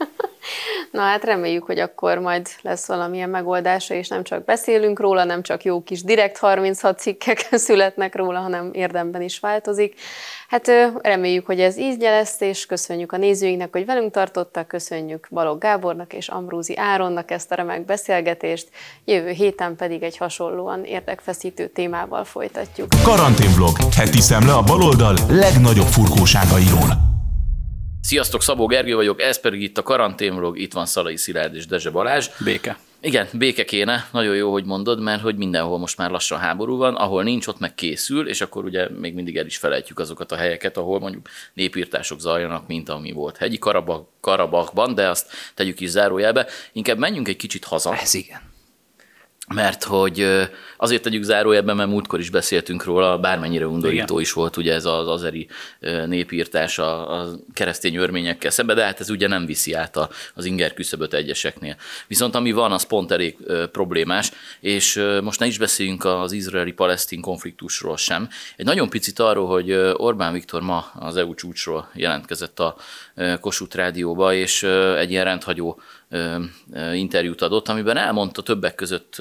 [0.90, 5.42] Na hát reméljük, hogy akkor majd lesz valamilyen megoldása, és nem csak beszélünk róla, nem
[5.42, 10.00] csak jó kis direkt 36 cikkek születnek róla, hanem érdemben is változik.
[10.48, 10.70] Hát
[11.02, 16.12] reméljük, hogy ez ízgye lesz, és köszönjük a nézőinknek, hogy velünk tartottak, köszönjük Balogh Gábornak
[16.12, 18.68] és Ambrózi Áronnak ezt a remek beszélgetést,
[19.04, 22.88] jövő héten pedig egy hasonlóan érdekfeszítő témával folytatjuk.
[23.02, 27.13] Karanténvlog, heti szemle a baloldal legnagyobb furkóságairól.
[28.04, 31.90] Sziasztok, Szabó Gergő vagyok, ez pedig itt a karanténvlog, itt van Szalai Szilárd és Dezse
[31.90, 32.28] Balázs.
[32.44, 32.78] Béke.
[33.00, 36.94] Igen, béke kéne, nagyon jó, hogy mondod, mert hogy mindenhol most már lassan háború van,
[36.94, 40.36] ahol nincs, ott meg készül, és akkor ugye még mindig el is felejtjük azokat a
[40.36, 43.58] helyeket, ahol mondjuk népírtások zajlanak, mint ami volt hegyi
[44.20, 46.46] Karabakban, de azt tegyük is zárójelbe.
[46.72, 47.96] Inkább menjünk egy kicsit haza.
[47.96, 48.53] Ez igen
[49.48, 50.26] mert hogy
[50.76, 54.20] azért tegyük zárójelben, mert múltkor is beszéltünk róla, bármennyire undorító Igen.
[54.20, 55.48] is volt ugye ez az azeri
[56.06, 59.98] népírtás a, a keresztény örményekkel szemben, de hát ez ugye nem viszi át
[60.34, 61.76] az inger küszöböt egyeseknél.
[62.06, 63.36] Viszont ami van, az pont elég
[63.72, 64.30] problémás,
[64.60, 68.28] és most ne is beszéljünk az izraeli-palesztin konfliktusról sem.
[68.56, 72.76] Egy nagyon picit arról, hogy Orbán Viktor ma az EU csúcsról jelentkezett a
[73.40, 74.62] Kossuth Rádióba, és
[74.96, 75.80] egy ilyen rendhagyó
[76.92, 79.16] interjút adott, amiben elmondta többek között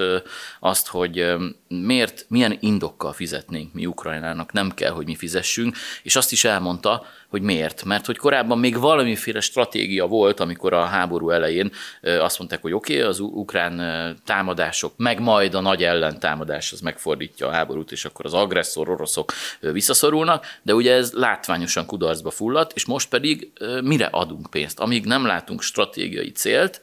[0.60, 1.34] azt, hogy
[1.68, 7.06] miért, milyen indokkal fizetnénk mi Ukrajnának, nem kell, hogy mi fizessünk, és azt is elmondta,
[7.34, 7.84] hogy miért.
[7.84, 12.94] Mert hogy korábban még valamiféle stratégia volt, amikor a háború elején azt mondták, hogy oké,
[12.96, 18.26] okay, az ukrán támadások, meg majd a nagy ellentámadás az megfordítja a háborút, és akkor
[18.26, 23.52] az agresszor oroszok visszaszorulnak, de ugye ez látványosan kudarcba fulladt, és most pedig
[23.84, 24.80] mire adunk pénzt?
[24.80, 26.82] Amíg nem látunk stratégiai célt,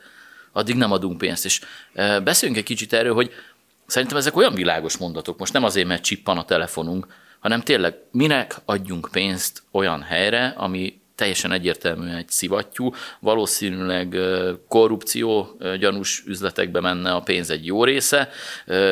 [0.53, 1.45] addig nem adunk pénzt.
[1.45, 1.61] És
[2.23, 3.31] beszéljünk egy kicsit erről, hogy
[3.87, 7.07] szerintem ezek olyan világos mondatok, most nem azért, mert csippan a telefonunk,
[7.41, 14.17] hanem tényleg minek adjunk pénzt olyan helyre, ami teljesen egyértelműen egy szivattyú, valószínűleg
[14.69, 18.29] korrupció gyanús üzletekbe menne a pénz egy jó része,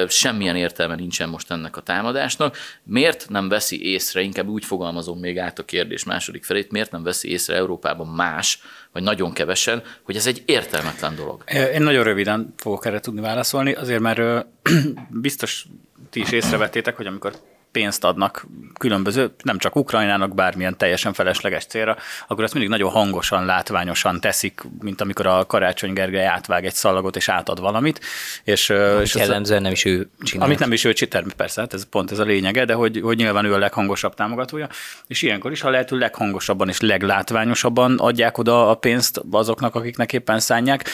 [0.09, 2.57] semmilyen értelme nincsen most ennek a támadásnak.
[2.83, 7.03] Miért nem veszi észre, inkább úgy fogalmazom még át a kérdés második felét, miért nem
[7.03, 8.61] veszi észre Európában más,
[8.93, 11.45] vagy nagyon kevesen, hogy ez egy értelmetlen dolog?
[11.75, 14.47] Én nagyon röviden fogok erre tudni válaszolni, azért mert
[15.11, 15.67] biztos
[16.11, 17.33] ti is észrevettétek, hogy amikor
[17.73, 18.47] pénzt adnak
[18.79, 24.61] különböző, nem csak Ukrajnának, bármilyen teljesen felesleges célra, akkor ezt mindig nagyon hangosan, látványosan teszik,
[24.81, 28.01] mint amikor a Karácsony Gergely átvág egy szalagot és átad valamit.
[28.45, 30.47] És, és jellemzően nem is ő csinál.
[30.47, 33.17] Amit nem is ő csinál, persze, hát ez pont ez a lényege, de hogy, hogy
[33.17, 34.69] nyilván ő a leghangosabb támogatója,
[35.07, 40.41] és ilyenkor is, ha lehető leghangosabban és leglátványosabban adják oda a pénzt azoknak, akiknek éppen
[40.41, 40.85] szánják,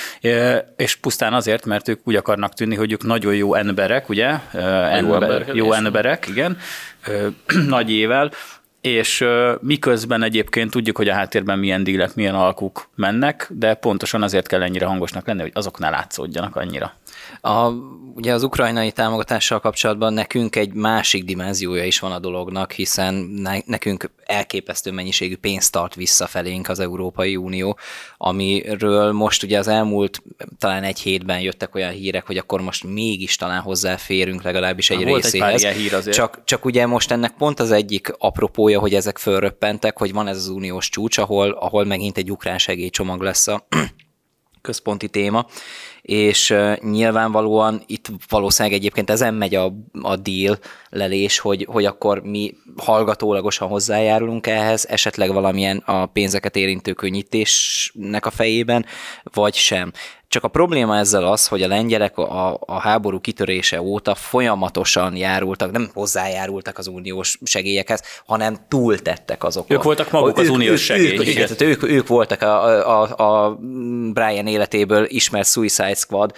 [0.77, 4.39] és pusztán azért, mert ők úgy akarnak tűnni, hogy ők nagyon jó emberek, ugye?
[4.53, 6.59] Ember, jó emberek, jó emberek igen,
[7.69, 8.31] nagy ével,
[8.81, 9.25] és
[9.61, 14.63] miközben egyébként tudjuk, hogy a háttérben milyen dílek, milyen alkuk mennek, de pontosan azért kell
[14.63, 16.93] ennyire hangosnak lenni, hogy azok ne látszódjanak annyira.
[17.45, 17.71] A,
[18.15, 23.59] ugye az ukrajnai támogatással kapcsolatban nekünk egy másik dimenziója is van a dolognak, hiszen ne,
[23.65, 27.79] nekünk elképesztő mennyiségű pénzt tart visszafelénk az Európai Unió,
[28.17, 30.23] amiről most ugye az elmúlt
[30.59, 35.23] talán egy hétben jöttek olyan hírek, hogy akkor most mégis talán hozzáférünk legalábbis egy Volt
[35.23, 35.65] részéhez.
[35.65, 36.17] Egy hír azért.
[36.17, 40.37] Csak, csak ugye most ennek pont az egyik apropója, hogy ezek fölröppentek, hogy van ez
[40.37, 43.67] az uniós csúcs, ahol, ahol megint egy ukrán segélycsomag lesz a
[44.65, 45.47] központi téma,
[46.03, 49.73] és nyilvánvalóan itt valószínűleg egyébként ezen megy a,
[50.03, 50.59] a deal
[50.91, 58.31] lelés, hogy, hogy akkor mi hallgatólagosan hozzájárulunk ehhez, esetleg valamilyen a pénzeket érintő könnyítésnek a
[58.31, 58.87] fejében,
[59.23, 59.93] vagy sem.
[60.35, 65.71] Csak a probléma ezzel az, hogy a lengyelek a, a háború kitörése óta folyamatosan járultak,
[65.71, 69.77] nem hozzájárultak az uniós segélyekhez, hanem túltettek azokon.
[69.77, 71.17] Ők voltak maguk az ők, uniós ők, segély.
[71.17, 73.59] Ők, igen, tehát ők, ők voltak a, a, a
[74.13, 76.33] Brian életéből ismert Suicide Squad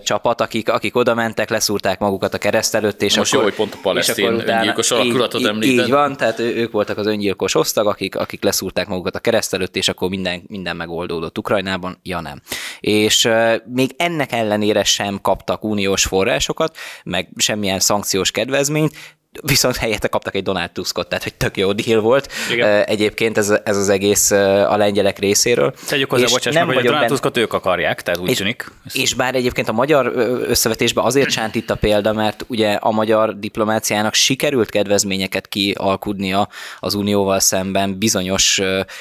[0.00, 3.58] csapat, akik, akik oda mentek, leszúrták magukat a kereszt előtt, és Most akkor, jó, hogy
[3.58, 5.84] pont a palesztin öngyilkos alakulatot így, említed.
[5.84, 9.76] Így van, tehát ők voltak az öngyilkos osztag, akik, akik leszúrták magukat a kereszt előtt,
[9.76, 12.40] és akkor minden, minden megoldódott Ukrajnában, ja nem.
[12.80, 13.28] És
[13.64, 18.94] még ennek ellenére sem kaptak uniós forrásokat, meg semmilyen szankciós kedvezményt,
[19.42, 22.32] viszont helyette kaptak egy Donald Tuskot, tehát hogy tök jó deal volt.
[22.52, 22.84] Igen.
[22.84, 25.74] Egyébként ez, ez az egész a lengyelek részéről.
[25.88, 28.70] Tegyük hozzá, bocsáss nem meg, hogy a Donald Tuskot ők akarják, tehát úgy és, tűnik.
[28.92, 30.12] és bár egyébként a magyar
[30.46, 36.48] összevetésben azért sánt itt a példa, mert ugye a magyar diplomáciának sikerült kedvezményeket kialkudnia
[36.80, 38.60] az unióval szemben bizonyos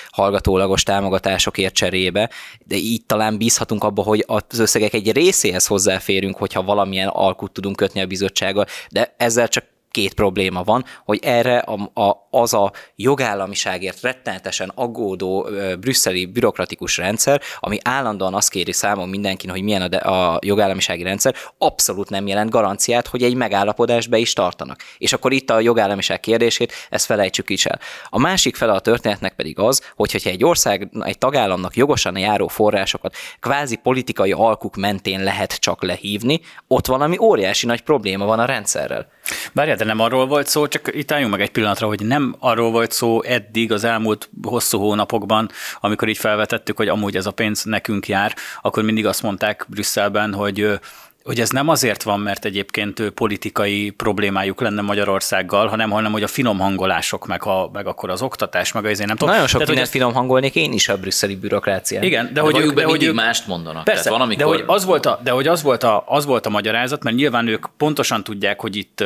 [0.09, 2.29] hallgatólagos támogatásokért cserébe,
[2.65, 7.75] de így talán bízhatunk abba, hogy az összegek egy részéhez hozzáférünk, hogyha valamilyen alkut tudunk
[7.75, 12.71] kötni a bizottsággal, de ezzel csak két probléma van, hogy erre a, a, az a
[12.95, 19.81] jogállamiságért rettenetesen aggódó ö, brüsszeli bürokratikus rendszer, ami állandóan azt kéri számon mindenkin, hogy milyen
[19.81, 24.79] a, de, a jogállamisági rendszer, abszolút nem jelent garanciát, hogy egy megállapodást be is tartanak.
[24.97, 27.79] És akkor itt a jogállamiság kérdését, ezt felejtsük is el.
[28.09, 32.47] A másik fele a történetnek pedig az, hogy hogyha egy ország, egy tagállamnak jogosan járó
[32.47, 38.45] forrásokat kvázi politikai alkuk mentén lehet csak lehívni, ott valami óriási nagy probléma van a
[38.45, 39.07] rendszerrel.
[39.53, 42.71] Várjál, de nem arról volt szó, csak itt álljunk meg egy pillanatra, hogy nem arról
[42.71, 47.63] volt szó eddig az elmúlt hosszú hónapokban, amikor így felvetettük, hogy amúgy ez a pénz
[47.63, 50.79] nekünk jár, akkor mindig azt mondták Brüsszelben, hogy
[51.23, 56.27] hogy ez nem azért van, mert egyébként politikai problémájuk lenne Magyarországgal, hanem, hanem hogy a
[56.27, 59.33] finom hangolások, meg, a, meg akkor az oktatás, meg az én nem tudom.
[59.33, 62.03] Nagyon sok hogy mindent finom hangolnék én is a brüsszeli bürokrácián.
[62.03, 63.83] Igen, de, De hogy, hogy ők, de hogy ők, mást mondanak.
[63.83, 64.45] Persze, Tehát van, amikor...
[64.45, 67.15] de hogy az volt a, de hogy az volt, a, az volt a magyarázat, mert
[67.15, 69.01] nyilván ők pontosan tudják, hogy itt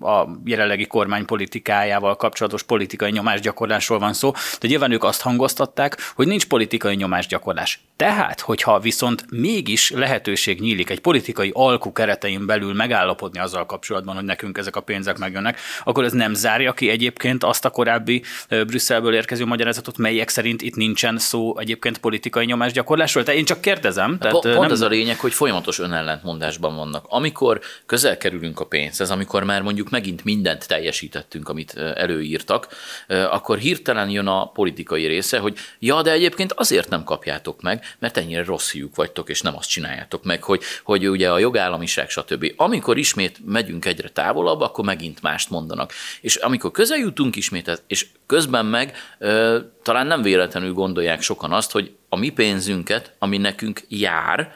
[0.00, 6.26] a jelenlegi kormány politikájával kapcsolatos politikai nyomásgyakorlásról van szó, de nyilván ők azt hangoztatták, hogy
[6.26, 7.80] nincs politikai nyomásgyakorlás.
[7.96, 14.24] Tehát, hogyha viszont mégis lehetőség nyílik egy politikai alkú keretein belül megállapodni azzal kapcsolatban, hogy
[14.24, 19.14] nekünk ezek a pénzek megjönnek, akkor ez nem zárja ki egyébként azt a korábbi Brüsszelből
[19.14, 23.24] érkező magyarázatot, melyek szerint itt nincsen szó egyébként politikai nyomásgyakorlásról.
[23.24, 24.18] Tehát én csak kérdezem.
[24.18, 24.70] Tehát, Pont, nem...
[24.70, 27.04] ez a lényeg, hogy folyamatos önellentmondásban vannak.
[27.08, 32.68] Amikor közel kerülünk a pénzhez, amikor már mondjuk megint mindent teljesítettünk, amit előírtak,
[33.08, 38.16] akkor hirtelen jön a politikai része, hogy ja, de egyébként azért nem kapjátok meg, mert
[38.16, 42.52] ennyire rossz hiúk vagytok, és nem azt csináljátok meg, hogy, hogy ugye a jogállamiság, stb.
[42.56, 45.92] Amikor ismét megyünk egyre távolabb, akkor megint mást mondanak.
[46.20, 51.72] És amikor közel jutunk ismét, és közben meg ö, talán nem véletlenül gondolják sokan azt,
[51.72, 54.54] hogy a mi pénzünket, ami nekünk jár,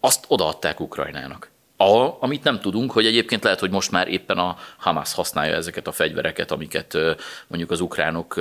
[0.00, 1.50] azt odaadták Ukrajnának.
[1.76, 5.86] A, amit nem tudunk, hogy egyébként lehet, hogy most már éppen a Hamas használja ezeket
[5.86, 6.98] a fegyvereket, amiket
[7.46, 8.34] mondjuk az ukránok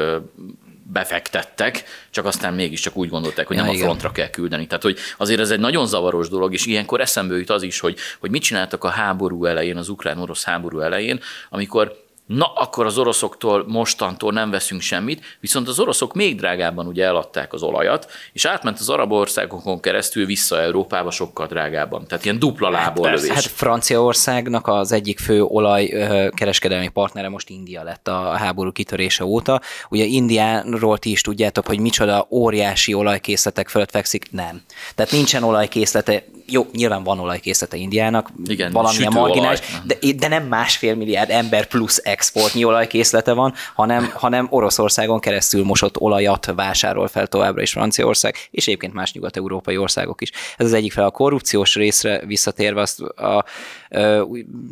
[0.92, 3.86] befektettek, csak aztán mégiscsak úgy gondolták, hogy Ja, nem a igen.
[3.86, 4.68] frontra kell küldeni.
[4.68, 7.98] Tehát, hogy azért ez egy nagyon zavaros dolog, és ilyenkor eszembe jut az is, hogy,
[8.20, 11.20] hogy mit csináltak a háború elején, az ukrán-orosz háború elején,
[11.50, 17.06] amikor na, akkor az oroszoktól mostantól nem veszünk semmit, viszont az oroszok még drágábban ugye
[17.06, 22.08] eladták az olajat, és átment az arab országokon keresztül vissza Európába sokkal drágábban.
[22.08, 23.30] Tehát ilyen dupla lából lövés.
[23.30, 29.62] Hát Franciaországnak az egyik fő olajkereskedelmi partnere most India lett a háború kitörése óta.
[29.90, 34.32] Ugye Indiáról ti is tudjátok, hogy micsoda óriási olajkészletek fölött fekszik.
[34.32, 34.62] Nem.
[34.96, 40.96] Tehát nincsen olajkészlete, jó, nyilván van olajkészlete Indiának, Igen, valamilyen marginális, de, de nem másfél
[40.96, 47.62] milliárd ember plusz exportnyi olajkészlete van, hanem, hanem Oroszországon keresztül mosott olajat vásárol fel továbbra
[47.62, 50.32] is Franciaország, és egyébként más nyugat-európai országok is.
[50.58, 53.46] Ez az egyik fel a korrupciós részre visszatérve, azt a, a,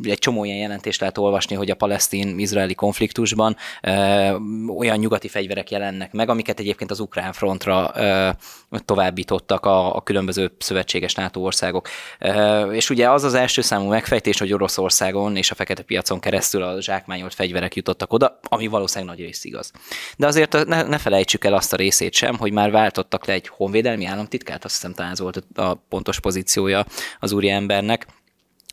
[0.03, 3.55] egy csomó ilyen jelentést lehet olvasni, hogy a palesztin-izraeli konfliktusban
[4.77, 7.91] olyan nyugati fegyverek jelennek meg, amiket egyébként az ukrán frontra
[8.85, 11.87] továbbítottak a, a különböző szövetséges NATO országok.
[12.71, 16.81] És ugye az az első számú megfejtés, hogy Oroszországon és a fekete piacon keresztül a
[16.81, 19.71] zsákmányolt fegyverek jutottak oda, ami valószínűleg nagy rész igaz.
[20.17, 23.47] De azért ne, ne felejtsük el azt a részét sem, hogy már váltottak le egy
[23.47, 26.85] honvédelmi államtitkát, azt hiszem talán ez volt a pontos pozíciója
[27.19, 28.07] az úriembernek,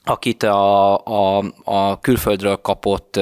[0.04, 3.20] akit a, a, a külföldről kapott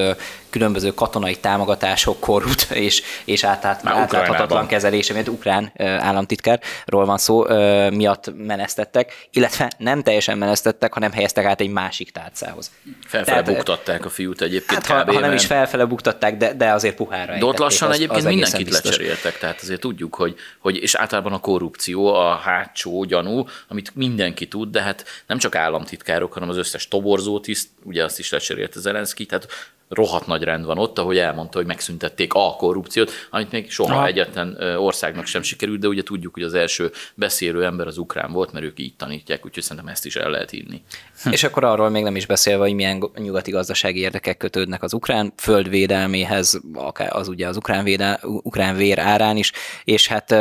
[0.49, 7.45] különböző katonai támogatások, korrut és, és átát, átláthatatlan kezelése, mert ukrán államtitkárról van szó,
[7.89, 12.71] miatt menesztettek, illetve nem teljesen menesztettek, hanem helyeztek át egy másik tárcához.
[13.07, 15.05] Felfele Tehát, buktatták a fiút egyébként hát.
[15.07, 18.25] Ha, ha nem is felfele buktatták, de, de azért puhára De ott lassan az, egyébként
[18.25, 18.83] az mindenkit biztos.
[18.83, 24.47] lecseréltek, tehát azért tudjuk, hogy, hogy és általában a korrupció, a hátsó gyanú, amit mindenki
[24.47, 28.79] tud, de hát nem csak államtitkárok, hanem az összes toborzó tiszt, ugye azt is lecserélte
[28.79, 29.47] Zelenszky, tehát
[29.89, 34.05] rohadt nagy rend van ott, ahogy elmondta, hogy megszüntették a korrupciót, amit még soha Aha.
[34.05, 38.51] egyetlen országnak sem sikerült, de ugye tudjuk, hogy az első beszélő ember az ukrán volt,
[38.51, 40.81] mert ők így tanítják, úgyhogy szerintem ezt is el lehet hinni.
[41.23, 41.31] Hm.
[41.31, 45.33] És akkor arról még nem is beszélve, hogy milyen nyugati gazdasági érdekek kötődnek az ukrán
[45.37, 49.51] földvédelméhez, akár az ugye az ukrán, védel, ukrán vér árán is,
[49.83, 50.31] és hát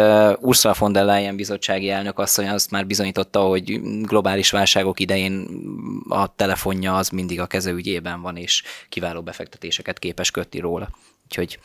[0.40, 5.46] Ursula von der Leyen bizottsági elnök asszony azt már bizonyította, hogy globális válságok idején
[6.08, 10.88] a telefonja az mindig a keze ügyében van, és kiváló befektetéseket képes kötni róla.
[11.24, 11.58] Úgyhogy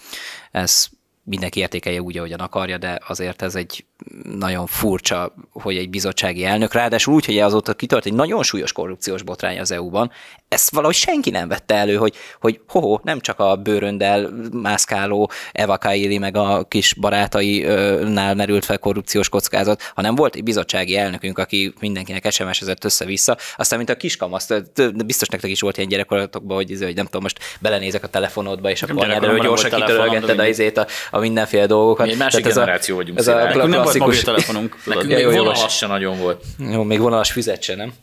[0.52, 0.88] ez
[1.24, 3.86] mindenki értékelje úgy, ahogyan akarja, de azért ez egy
[4.24, 9.22] nagyon furcsa, hogy egy bizottsági elnök, ráadásul úgy, hogy azóta kitört egy nagyon súlyos korrupciós
[9.22, 10.12] botrány az EU-ban,
[10.48, 15.78] ezt valahogy senki nem vette elő, hogy, hogy ho, nem csak a bőröndel mászkáló Eva
[15.78, 21.74] Kaili meg a kis barátainál merült fel korrupciós kockázat, hanem volt egy bizottsági elnökünk, aki
[21.80, 24.63] mindenkinek SMS-ezett össze-vissza, aztán mint a kiskamaszt,
[25.06, 28.70] biztos nektek is volt ilyen gyerekkoratokban, hogy, izé, hogy nem tudom, most belenézek a telefonodba,
[28.70, 32.06] és akkor anyád gyorsan kitörölgetted a, izét, a, a mindenféle dolgokat.
[32.06, 33.20] Mi egy másik Tehát generáció vagyunk.
[33.20, 33.68] Ez a, a,
[33.99, 34.23] klasszikus...
[34.23, 34.86] mobiltelefonunk.
[34.86, 36.43] Nekünk még vonalas se nagyon volt.
[36.58, 37.93] Jó, még vonalas füzet se, nem?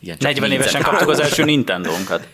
[0.00, 2.28] Igen, 40 évesen kaptuk az első Nintendo-nkat.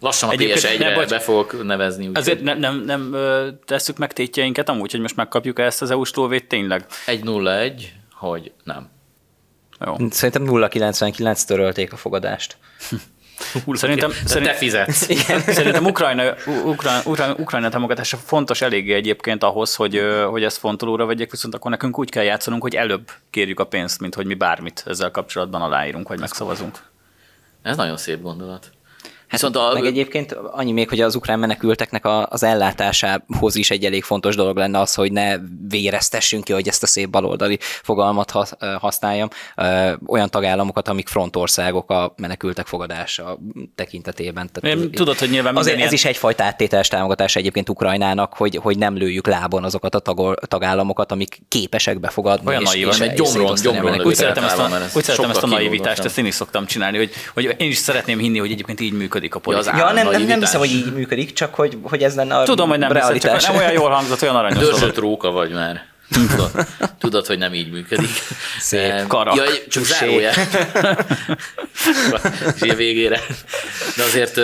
[0.00, 2.08] Lassan a PS1-re be fogok nevezni.
[2.08, 3.16] Úgy azért ne, nem, nem
[3.64, 6.86] tesszük meg tétjeinket amúgy, hogy most megkapjuk -e ezt az EU-s tólvét tényleg?
[7.06, 8.90] 1-0-1, hogy nem.
[9.86, 9.96] Jó.
[10.10, 12.56] Szerintem 0,99 törölték a fogadást.
[13.72, 15.08] Szerintem, szerint, te fizetsz.
[15.08, 15.40] Igen.
[15.40, 21.30] Szerintem Ukrajna, Ukrajna, Ukrajna, Ukrajna támogatása fontos eléggé egyébként ahhoz, hogy, hogy ezt fontolóra vegyék,
[21.30, 24.84] viszont akkor nekünk úgy kell játszanunk, hogy előbb kérjük a pénzt, mint hogy mi bármit
[24.86, 26.78] ezzel kapcsolatban aláírunk, vagy megszavazunk.
[27.62, 28.70] Ez nagyon szép gondolat.
[29.30, 29.70] Hát Viszont a...
[29.72, 34.34] meg egyébként annyi még, hogy az ukrán menekülteknek a, az ellátásához is egy elég fontos
[34.36, 35.36] dolog lenne az, hogy ne
[35.68, 38.32] véreztessünk ki, hogy ezt a szép baloldali fogalmat
[38.78, 39.28] használjam,
[40.06, 43.38] olyan tagállamokat, amik frontországok a menekültek fogadása
[43.74, 44.50] tekintetében.
[44.52, 45.86] Tehát Én, tudod, hogy nyilván azért ilyen...
[45.86, 50.36] ez is egyfajta áttételes támogatás egyébként Ukrajnának, hogy, hogy nem lőjük lábon azokat a tagol,
[50.36, 52.48] tagállamokat, amik képesek befogadni.
[52.48, 56.26] Olyan és, és, egy gyomron, gyomron úgy szeretem ezt a, ezt a naivitást, ezt én
[56.26, 59.38] is szoktam csinálni, hogy, hogy én is szeretném hinni, hogy egyébként így működik működik a
[59.38, 59.76] politika.
[59.76, 62.68] Ja, nem, nem, nem hiszem, hogy így működik, csak hogy, hogy ez lenne a Tudom,
[62.68, 63.32] hogy nem realitás.
[63.32, 64.58] Hiszem, csak nem olyan jól hangzott, olyan aranyos.
[64.58, 65.88] Dörzsött róka vagy már.
[66.10, 66.66] Tudod,
[66.98, 68.10] tudod, hogy nem így működik.
[68.58, 69.34] Szép karak.
[69.34, 70.30] Ja, csak zárója.
[72.54, 73.20] És végére.
[73.96, 74.40] De azért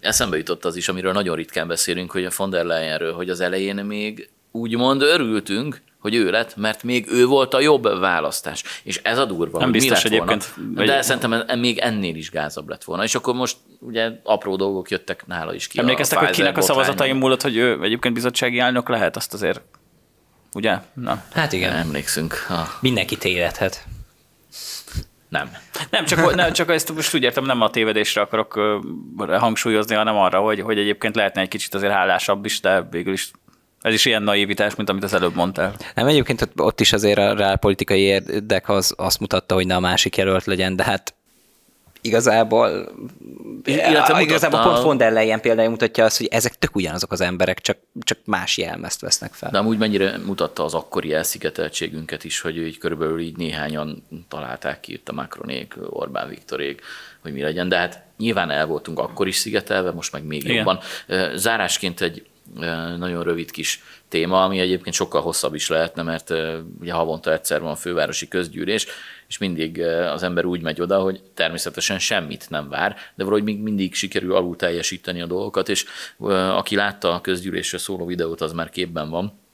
[0.00, 3.40] eszembe jutott az is, amiről nagyon ritkán beszélünk, hogy a von der Leyenről, hogy az
[3.40, 8.64] elején még úgymond örültünk, hogy ő lett, mert még ő volt a jobb választás.
[8.82, 9.58] És ez a durva.
[9.58, 10.54] Nem biztos egyébként.
[10.56, 10.84] Volna.
[10.84, 13.04] De szerintem még ennél is gázabb lett volna.
[13.04, 15.78] És akkor most ugye apró dolgok jöttek nála is ki.
[15.78, 19.60] Emlékeztek, hogy kinek a szavazatai múlott, hogy ő egyébként bizottsági elnök lehet, azt azért
[20.56, 20.78] Ugye?
[20.94, 21.22] Na.
[21.32, 21.72] Hát igen.
[21.72, 22.34] Emlékszünk.
[22.48, 22.68] Ha.
[22.80, 23.84] Mindenki tévedhet.
[25.28, 25.50] Nem.
[25.90, 28.60] Nem, csak, nem, csak ezt most úgy értem, nem a tévedésre akarok
[29.28, 33.30] hangsúlyozni, hanem arra, hogy, hogy egyébként lehetne egy kicsit azért hálásabb is, de végül is
[33.86, 35.74] ez is ilyen naivitás, mint amit az előbb mondtál.
[35.94, 39.80] Nem, egyébként ott is azért a rá politikai érdek az azt mutatta, hogy ne a
[39.80, 41.14] másik jelölt legyen, de hát
[42.00, 42.92] igazából,
[43.64, 47.60] Illetve igazából pont von der Leyen példája mutatja azt, hogy ezek tök ugyanazok az emberek,
[47.60, 49.50] csak, csak más jelmezt vesznek fel.
[49.50, 54.92] De amúgy mennyire mutatta az akkori elszigeteltségünket is, hogy így körülbelül így néhányan találták ki
[54.92, 56.80] itt a Macronék, Orbán Viktorék,
[57.22, 60.56] hogy mi legyen, de hát nyilván el voltunk akkor is szigetelve, most meg még Igen.
[60.56, 60.78] jobban.
[61.34, 62.26] Zárásként egy
[62.98, 66.32] nagyon rövid kis téma, ami egyébként sokkal hosszabb is lehetne, mert
[66.80, 68.86] ugye havonta egyszer van a fővárosi közgyűlés,
[69.28, 69.80] és mindig
[70.12, 74.34] az ember úgy megy oda, hogy természetesen semmit nem vár, de valahogy még mindig sikerül
[74.34, 75.84] alul teljesíteni a dolgokat, és
[76.52, 79.44] aki látta a közgyűlésre szóló videót, az már képben van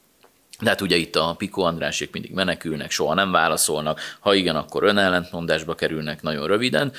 [0.62, 4.82] de hát ugye itt a Piko Andrásék mindig menekülnek, soha nem válaszolnak, ha igen, akkor
[4.82, 6.92] önellentmondásba kerülnek nagyon röviden.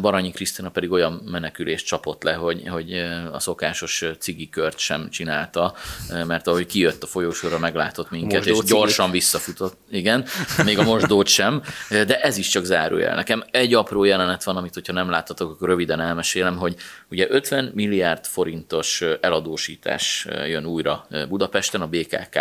[0.00, 2.92] Baranyi Krisztina pedig olyan menekülést csapott le, hogy, hogy
[3.32, 5.74] a szokásos cigikört sem csinálta,
[6.26, 9.20] mert ahogy kijött a folyósóra, meglátott minket, Mosdó és gyorsan cigit.
[9.20, 9.76] visszafutott.
[9.90, 10.24] Igen,
[10.64, 13.14] még a mosdót sem, de ez is csak zárójel.
[13.14, 16.76] Nekem egy apró jelenet van, amit hogyha nem láttatok, akkor röviden elmesélem, hogy
[17.10, 22.38] ugye 50 milliárd forintos eladósítás jön újra Budapesten, a BKK,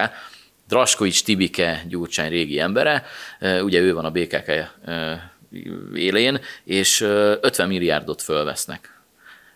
[0.71, 3.05] Draskovics Tibike Gyurcsány régi embere,
[3.39, 4.51] ugye ő van a BKK
[5.95, 8.99] élén, és 50 milliárdot fölvesznek.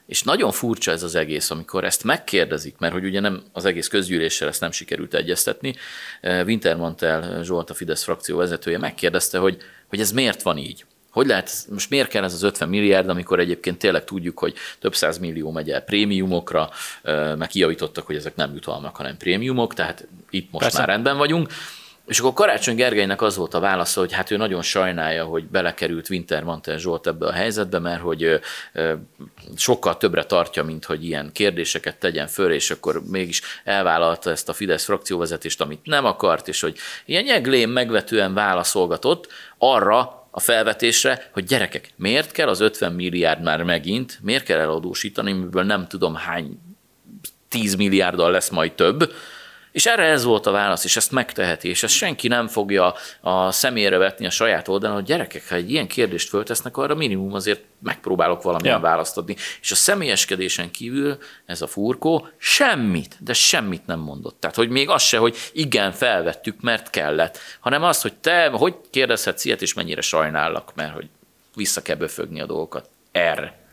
[0.05, 3.87] És nagyon furcsa ez az egész, amikor ezt megkérdezik, mert hogy ugye nem az egész
[3.87, 5.75] közgyűléssel ezt nem sikerült egyeztetni.
[6.21, 9.57] Wintermantel Zsolt, a Fidesz frakció vezetője megkérdezte, hogy,
[9.87, 10.85] hogy ez miért van így.
[11.15, 14.95] Hogy lehet, most miért kell ez az 50 milliárd, amikor egyébként tényleg tudjuk, hogy több
[14.95, 16.69] száz millió megy el prémiumokra,
[17.37, 20.79] meg kijavítottak, hogy ezek nem jutalmak, hanem prémiumok, tehát itt most Persze.
[20.79, 21.51] már rendben vagyunk.
[22.05, 26.09] És akkor Karácsony Gergelynek az volt a válasza, hogy hát ő nagyon sajnálja, hogy belekerült
[26.09, 28.39] Wintermantel Zsolt ebbe a helyzetbe, mert hogy
[29.55, 34.53] sokkal többre tartja, mint hogy ilyen kérdéseket tegyen föl, és akkor mégis elvállalta ezt a
[34.53, 41.43] Fidesz frakcióvezetést, amit nem akart, és hogy ilyen nyeglém megvetően válaszolgatott arra, a felvetésre, hogy
[41.43, 46.59] gyerekek, miért kell az 50 milliárd már megint, miért kell eladósítani, miből nem tudom hány
[47.49, 49.11] 10 milliárddal lesz majd több,
[49.75, 53.51] és erre ez volt a válasz, és ezt megteheti, és ezt senki nem fogja a
[53.51, 57.63] személyre vetni a saját oldalon, hogy gyerekek, ha egy ilyen kérdést föltesznek, arra minimum azért
[57.79, 58.81] megpróbálok valamilyen ja.
[58.81, 59.35] választ adni.
[59.61, 64.39] És a személyeskedésen kívül ez a furkó semmit, de semmit nem mondott.
[64.39, 68.75] Tehát, hogy még az se, hogy igen, felvettük, mert kellett, hanem az, hogy te hogy
[68.89, 71.07] kérdezhetsz ilyet, és mennyire sajnállak, mert hogy
[71.55, 72.89] vissza kell befögni a dolgokat.
[73.11, 73.64] Erre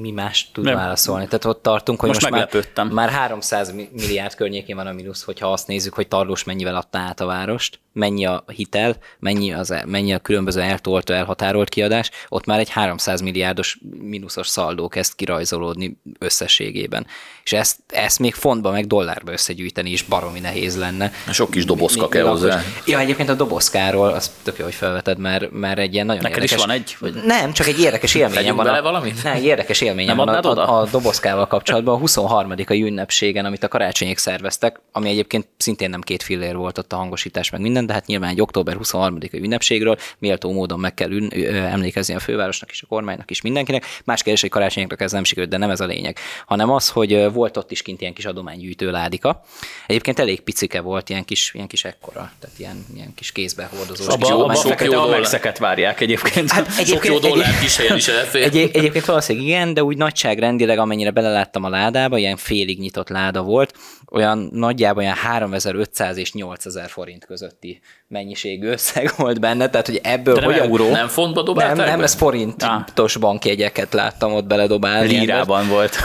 [0.00, 0.74] mi más tud nem.
[0.74, 1.24] válaszolni.
[1.24, 5.52] Tehát ott tartunk, hogy most, most már, már 300 milliárd környékén van a mínusz, hogyha
[5.52, 10.12] azt nézzük, hogy Tarlós mennyivel adta át a várost, mennyi a hitel, mennyi, az, mennyi
[10.14, 17.06] a különböző eltolt, elhatárolt kiadás, ott már egy 300 milliárdos mínuszos szaldó kezd kirajzolódni összességében.
[17.44, 21.12] És ezt, ezt még fontba meg dollárba összegyűjteni is baromi nehéz lenne.
[21.30, 22.62] Sok kis dobozka kell hozzá.
[22.86, 26.42] Ja, egyébként a dobozkáról, az tök jó, hogy felveted, mert, mert egy ilyen nagyon Neked
[26.42, 26.58] érdekes...
[26.58, 26.96] is van egy?
[27.00, 27.14] Vagy...
[27.24, 28.64] Nem, csak egy érdekes élményem van.
[28.64, 28.82] Bele a...
[28.82, 29.22] valamit?
[29.22, 31.94] Nem, egy érdekes élményem van a, a, a, dobozkával kapcsolatban.
[31.94, 32.54] A 23.
[32.68, 37.50] ünnepségen, amit a karácsonyék szerveztek, ami egyébként szintén nem két fillér volt ott a hangosítás,
[37.50, 39.18] meg minden, de hát nyilván egy október 23.
[39.32, 43.84] ünnepségről méltó módon meg kell ün, emlékezni a fővárosnak és a kormánynak is mindenkinek.
[44.04, 47.32] Más kérdés, hogy karácsonyoknak ez nem sikerült, de nem ez a lényeg, hanem az, hogy
[47.32, 49.42] volt ott is kint ilyen kis adománygyűjtő ládika.
[49.86, 54.10] Egyébként elég picike volt, ilyen kis, ilyen kis ekkora, tehát ilyen, ilyen kis kézbe hordozó.
[54.10, 55.56] Abba, abba sok jó dollár.
[55.58, 56.50] várják egyébként.
[56.50, 58.42] Hát egyébként sok jó dollár kis helyen is elfér.
[58.42, 63.42] Egy, egyébként valószínűleg igen, de úgy nagyságrendileg, amennyire beleláttam a ládába, ilyen félig nyitott láda
[63.42, 63.74] volt,
[64.10, 70.34] olyan nagyjából olyan 3500 és 8000 forint közötti mennyiségű összeg volt benne, tehát hogy ebből
[70.34, 70.90] De hogy nem euró?
[70.90, 73.20] Nem fontba dobálták Nem, nem, ez forintos ah.
[73.20, 75.08] bankjegyeket láttam ott beledobálni.
[75.08, 75.96] Lírában volt.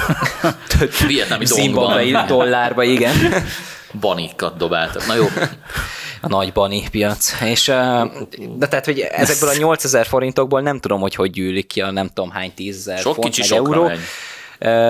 [1.07, 1.45] Vietnami
[2.27, 3.15] dollárba, igen.
[3.99, 5.07] Banikat dobáltak.
[5.07, 5.25] Na jó.
[6.21, 7.41] A nagy bani piac.
[7.41, 7.65] És,
[8.55, 12.07] de tehát, hogy ezekből a 8000 forintokból nem tudom, hogy hogy gyűlik ki a nem
[12.13, 13.83] tudom hány tízezer Sok font, kicsi euró.
[13.83, 13.99] Megy.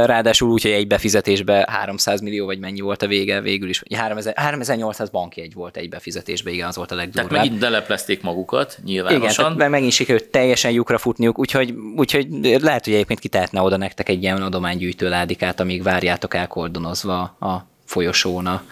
[0.05, 3.97] Ráadásul úgy, hogy egy befizetésbe 300 millió, vagy mennyi volt a vége végül is, vagy
[4.36, 7.30] 3800 bankjegy volt egy befizetésbe, igen, az volt a legdurvább.
[7.30, 9.45] Tehát megint leleplezték magukat, nyilvánosan.
[9.45, 12.28] Igen, tehát megint sikerült teljesen lyukra futniuk, úgyhogy, úgyhogy
[12.61, 17.65] lehet, hogy egyébként kitehetne oda nektek egy ilyen adománygyűjtő ládikát, amíg várjátok elkordonozva a
[17.98, 18.64] folyosón a,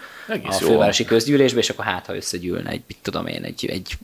[0.44, 3.98] a fővárosi közgyűlésbe, és akkor hát, ha összegyűlne egy, mit tudom én, egy, egy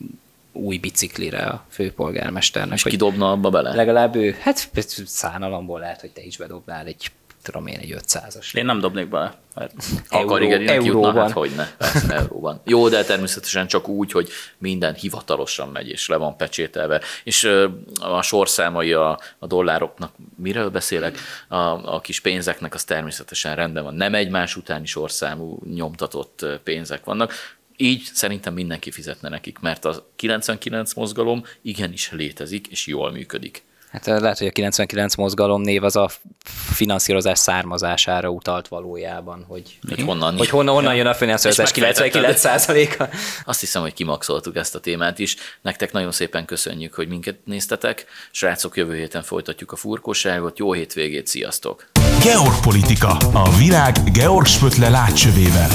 [0.53, 2.77] új biciklire a főpolgármesternek.
[2.77, 3.75] És kidobna abba bele?
[3.75, 4.71] Legalább ő, hát
[5.07, 7.11] szánalomból lehet, hogy te is bedobnál egy
[7.43, 8.55] tudom én, egy 500-as.
[8.55, 9.73] Én nem dobnék bele, mert
[10.09, 11.05] Euró, akar igen, euróban.
[11.05, 12.61] Jutna, hát hogy ne, persze, euróban.
[12.65, 14.29] Jó, de természetesen csak úgy, hogy
[14.59, 17.01] minden hivatalosan megy, és le van pecsételve.
[17.25, 17.45] És
[18.01, 21.19] a sorszámai a, a dollároknak, miről beszélek,
[21.49, 21.57] a,
[21.95, 23.95] a kis pénzeknek, az természetesen rendben van.
[23.95, 27.33] Nem egymás utáni sorszámú nyomtatott pénzek vannak.
[27.77, 33.65] Így szerintem mindenki fizetne nekik, mert a 99 mozgalom igenis létezik, és jól működik.
[33.93, 36.11] Hát lehet, hogy a 99 mozgalom név az a
[36.73, 43.05] finanszírozás származására utalt valójában, hogy, hogy honnan, hogy honnan, honnan jön a finanszírozás 99%-a.
[43.45, 45.37] Azt hiszem, hogy kimaxoltuk ezt a témát is.
[45.63, 48.05] Nektek nagyon szépen köszönjük, hogy minket néztetek.
[48.31, 50.59] Srácok, jövő héten folytatjuk a furkóságot.
[50.59, 51.87] Jó hétvégét, sziasztok!
[52.23, 55.71] Georgpolitika, a világ Georg Spötle látcsövével.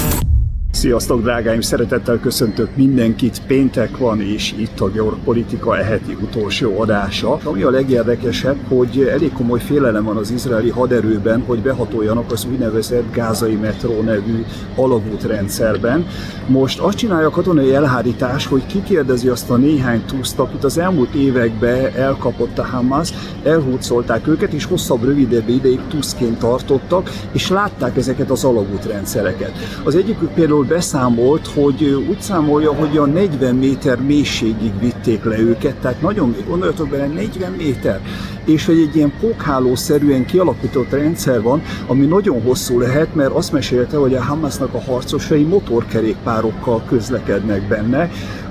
[0.70, 1.60] Sziasztok, drágáim!
[1.60, 3.42] Szeretettel köszöntök mindenkit.
[3.46, 7.38] Péntek van, és itt a Georgpolitika eheti utolsó adása.
[7.44, 13.12] Ami a legérdekesebb, hogy elég komoly félelem van az izraeli haderőben, hogy behatoljanak az úgynevezett
[13.12, 14.44] gázai metró nevű
[14.74, 16.06] alagútrendszerben.
[16.46, 21.14] Most azt csinálja a katonai elhárítás, hogy kikérdezi azt a néhány túszt, akit az elmúlt
[21.14, 23.12] években elkapott a Hamas,
[23.42, 29.52] elhúzolták őket, és hosszabb, rövidebb ideig tuszként tartottak, és látták ezeket az alagútrendszereket.
[29.84, 35.74] Az egyikük például beszámolt, hogy úgy számolja, hogy a 40 méter mélységig vitték le őket,
[35.74, 38.00] tehát nagyon, gondoljatok bele, 40 méter,
[38.44, 43.96] és hogy egy ilyen pókhálószerűen kialakított rendszer van, ami nagyon hosszú lehet, mert azt mesélte,
[43.96, 48.10] hogy a Hamasnak a harcosai motorkerékpárokkal közlekednek benne,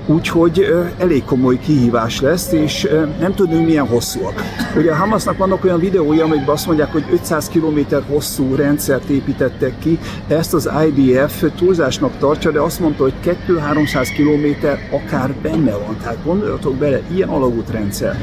[0.10, 2.88] Úgyhogy elég komoly kihívás lesz, és
[3.20, 4.42] nem tudunk milyen hosszúak.
[4.78, 7.80] Ugye a Hamasnak vannak olyan videói, amikben azt mondják, hogy 500 km
[8.10, 13.14] hosszú rendszert építettek ki, ezt az IDF túlzásnak tartja, de azt mondta, hogy
[13.48, 15.98] 2-300 km akár benne van.
[16.02, 18.18] Tehát gondoljatok bele, ilyen alagútrendszer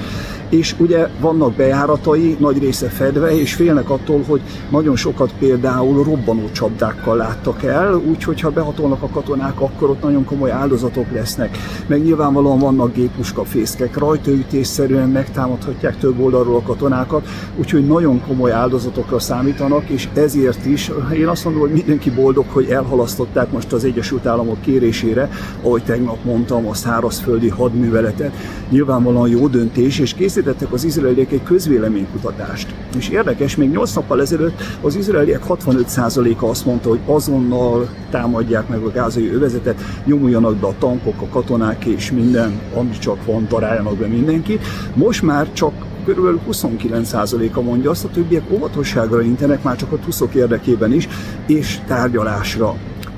[0.48, 4.40] és ugye vannak bejáratai, nagy része fedve, és félnek attól, hogy
[4.70, 10.24] nagyon sokat például robbanó csapdákkal láttak el, úgyhogy ha behatolnak a katonák, akkor ott nagyon
[10.24, 11.58] komoly áldozatok lesznek.
[11.86, 19.18] Meg nyilvánvalóan vannak gépuska fészkek, rajtaütésszerűen megtámadhatják több oldalról a katonákat, úgyhogy nagyon komoly áldozatokra
[19.18, 24.26] számítanak, és ezért is én azt mondom, hogy mindenki boldog, hogy elhalasztották most az Egyesült
[24.26, 25.30] Államok kérésére,
[25.62, 28.32] ahogy tegnap mondtam, a szárazföldi hadműveletet.
[28.70, 32.74] Nyilvánvalóan jó döntés, és készít készítettek az izraeliek egy közvéleménykutatást.
[32.96, 38.82] És érdekes, még 8 nappal ezelőtt az izraeliek 65%-a azt mondta, hogy azonnal támadják meg
[38.82, 43.96] a gázai övezetet, nyomuljanak be a tankok, a katonák és minden, ami csak van, daráljanak
[43.96, 44.62] be mindenkit.
[44.94, 45.72] Most már csak
[46.04, 51.08] körülbelül 29%-a mondja azt, a többiek óvatosságra intenek, már csak a tuszok érdekében is,
[51.46, 52.76] és tárgyalásra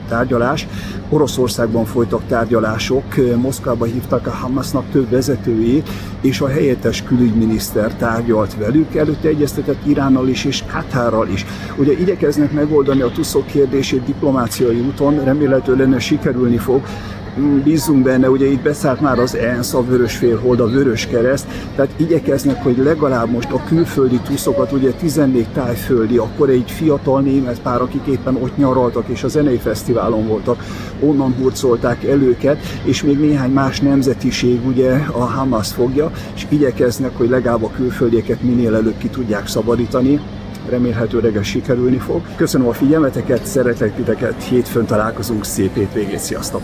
[0.09, 0.67] tárgyalás.
[1.09, 3.05] Oroszországban folytak tárgyalások,
[3.37, 5.89] Moszkvába hívtak a Hamasnak több vezetőjét,
[6.21, 11.47] és a helyettes külügyminiszter tárgyalt velük, előtte egyeztetett Iránnal is és Katárral is.
[11.79, 16.83] Ugye igyekeznek megoldani a tuszok kérdését diplomáciai úton, remélhetően sikerülni fog,
[17.64, 21.93] bízunk benne, ugye itt beszállt már az ENSZ, a Vörös Félhold, a Vörös Kereszt, tehát
[21.97, 27.80] igyekeznek, hogy legalább most a külföldi túszokat, ugye 14 tájföldi, akkor egy fiatal német pár,
[27.80, 30.64] akik éppen ott nyaraltak és a zenei fesztiválon voltak,
[31.01, 37.16] onnan hurcolták el őket, és még néhány más nemzetiség ugye a Hamas fogja, és igyekeznek,
[37.16, 40.20] hogy legalább a külföldieket minél előbb ki tudják szabadítani
[40.68, 42.20] remélhetőleg ez sikerülni fog.
[42.37, 46.62] Köszönöm a figyelmeteket, szeretlek titeket, hétfőn találkozunk, szép hétvégét, sziasztok!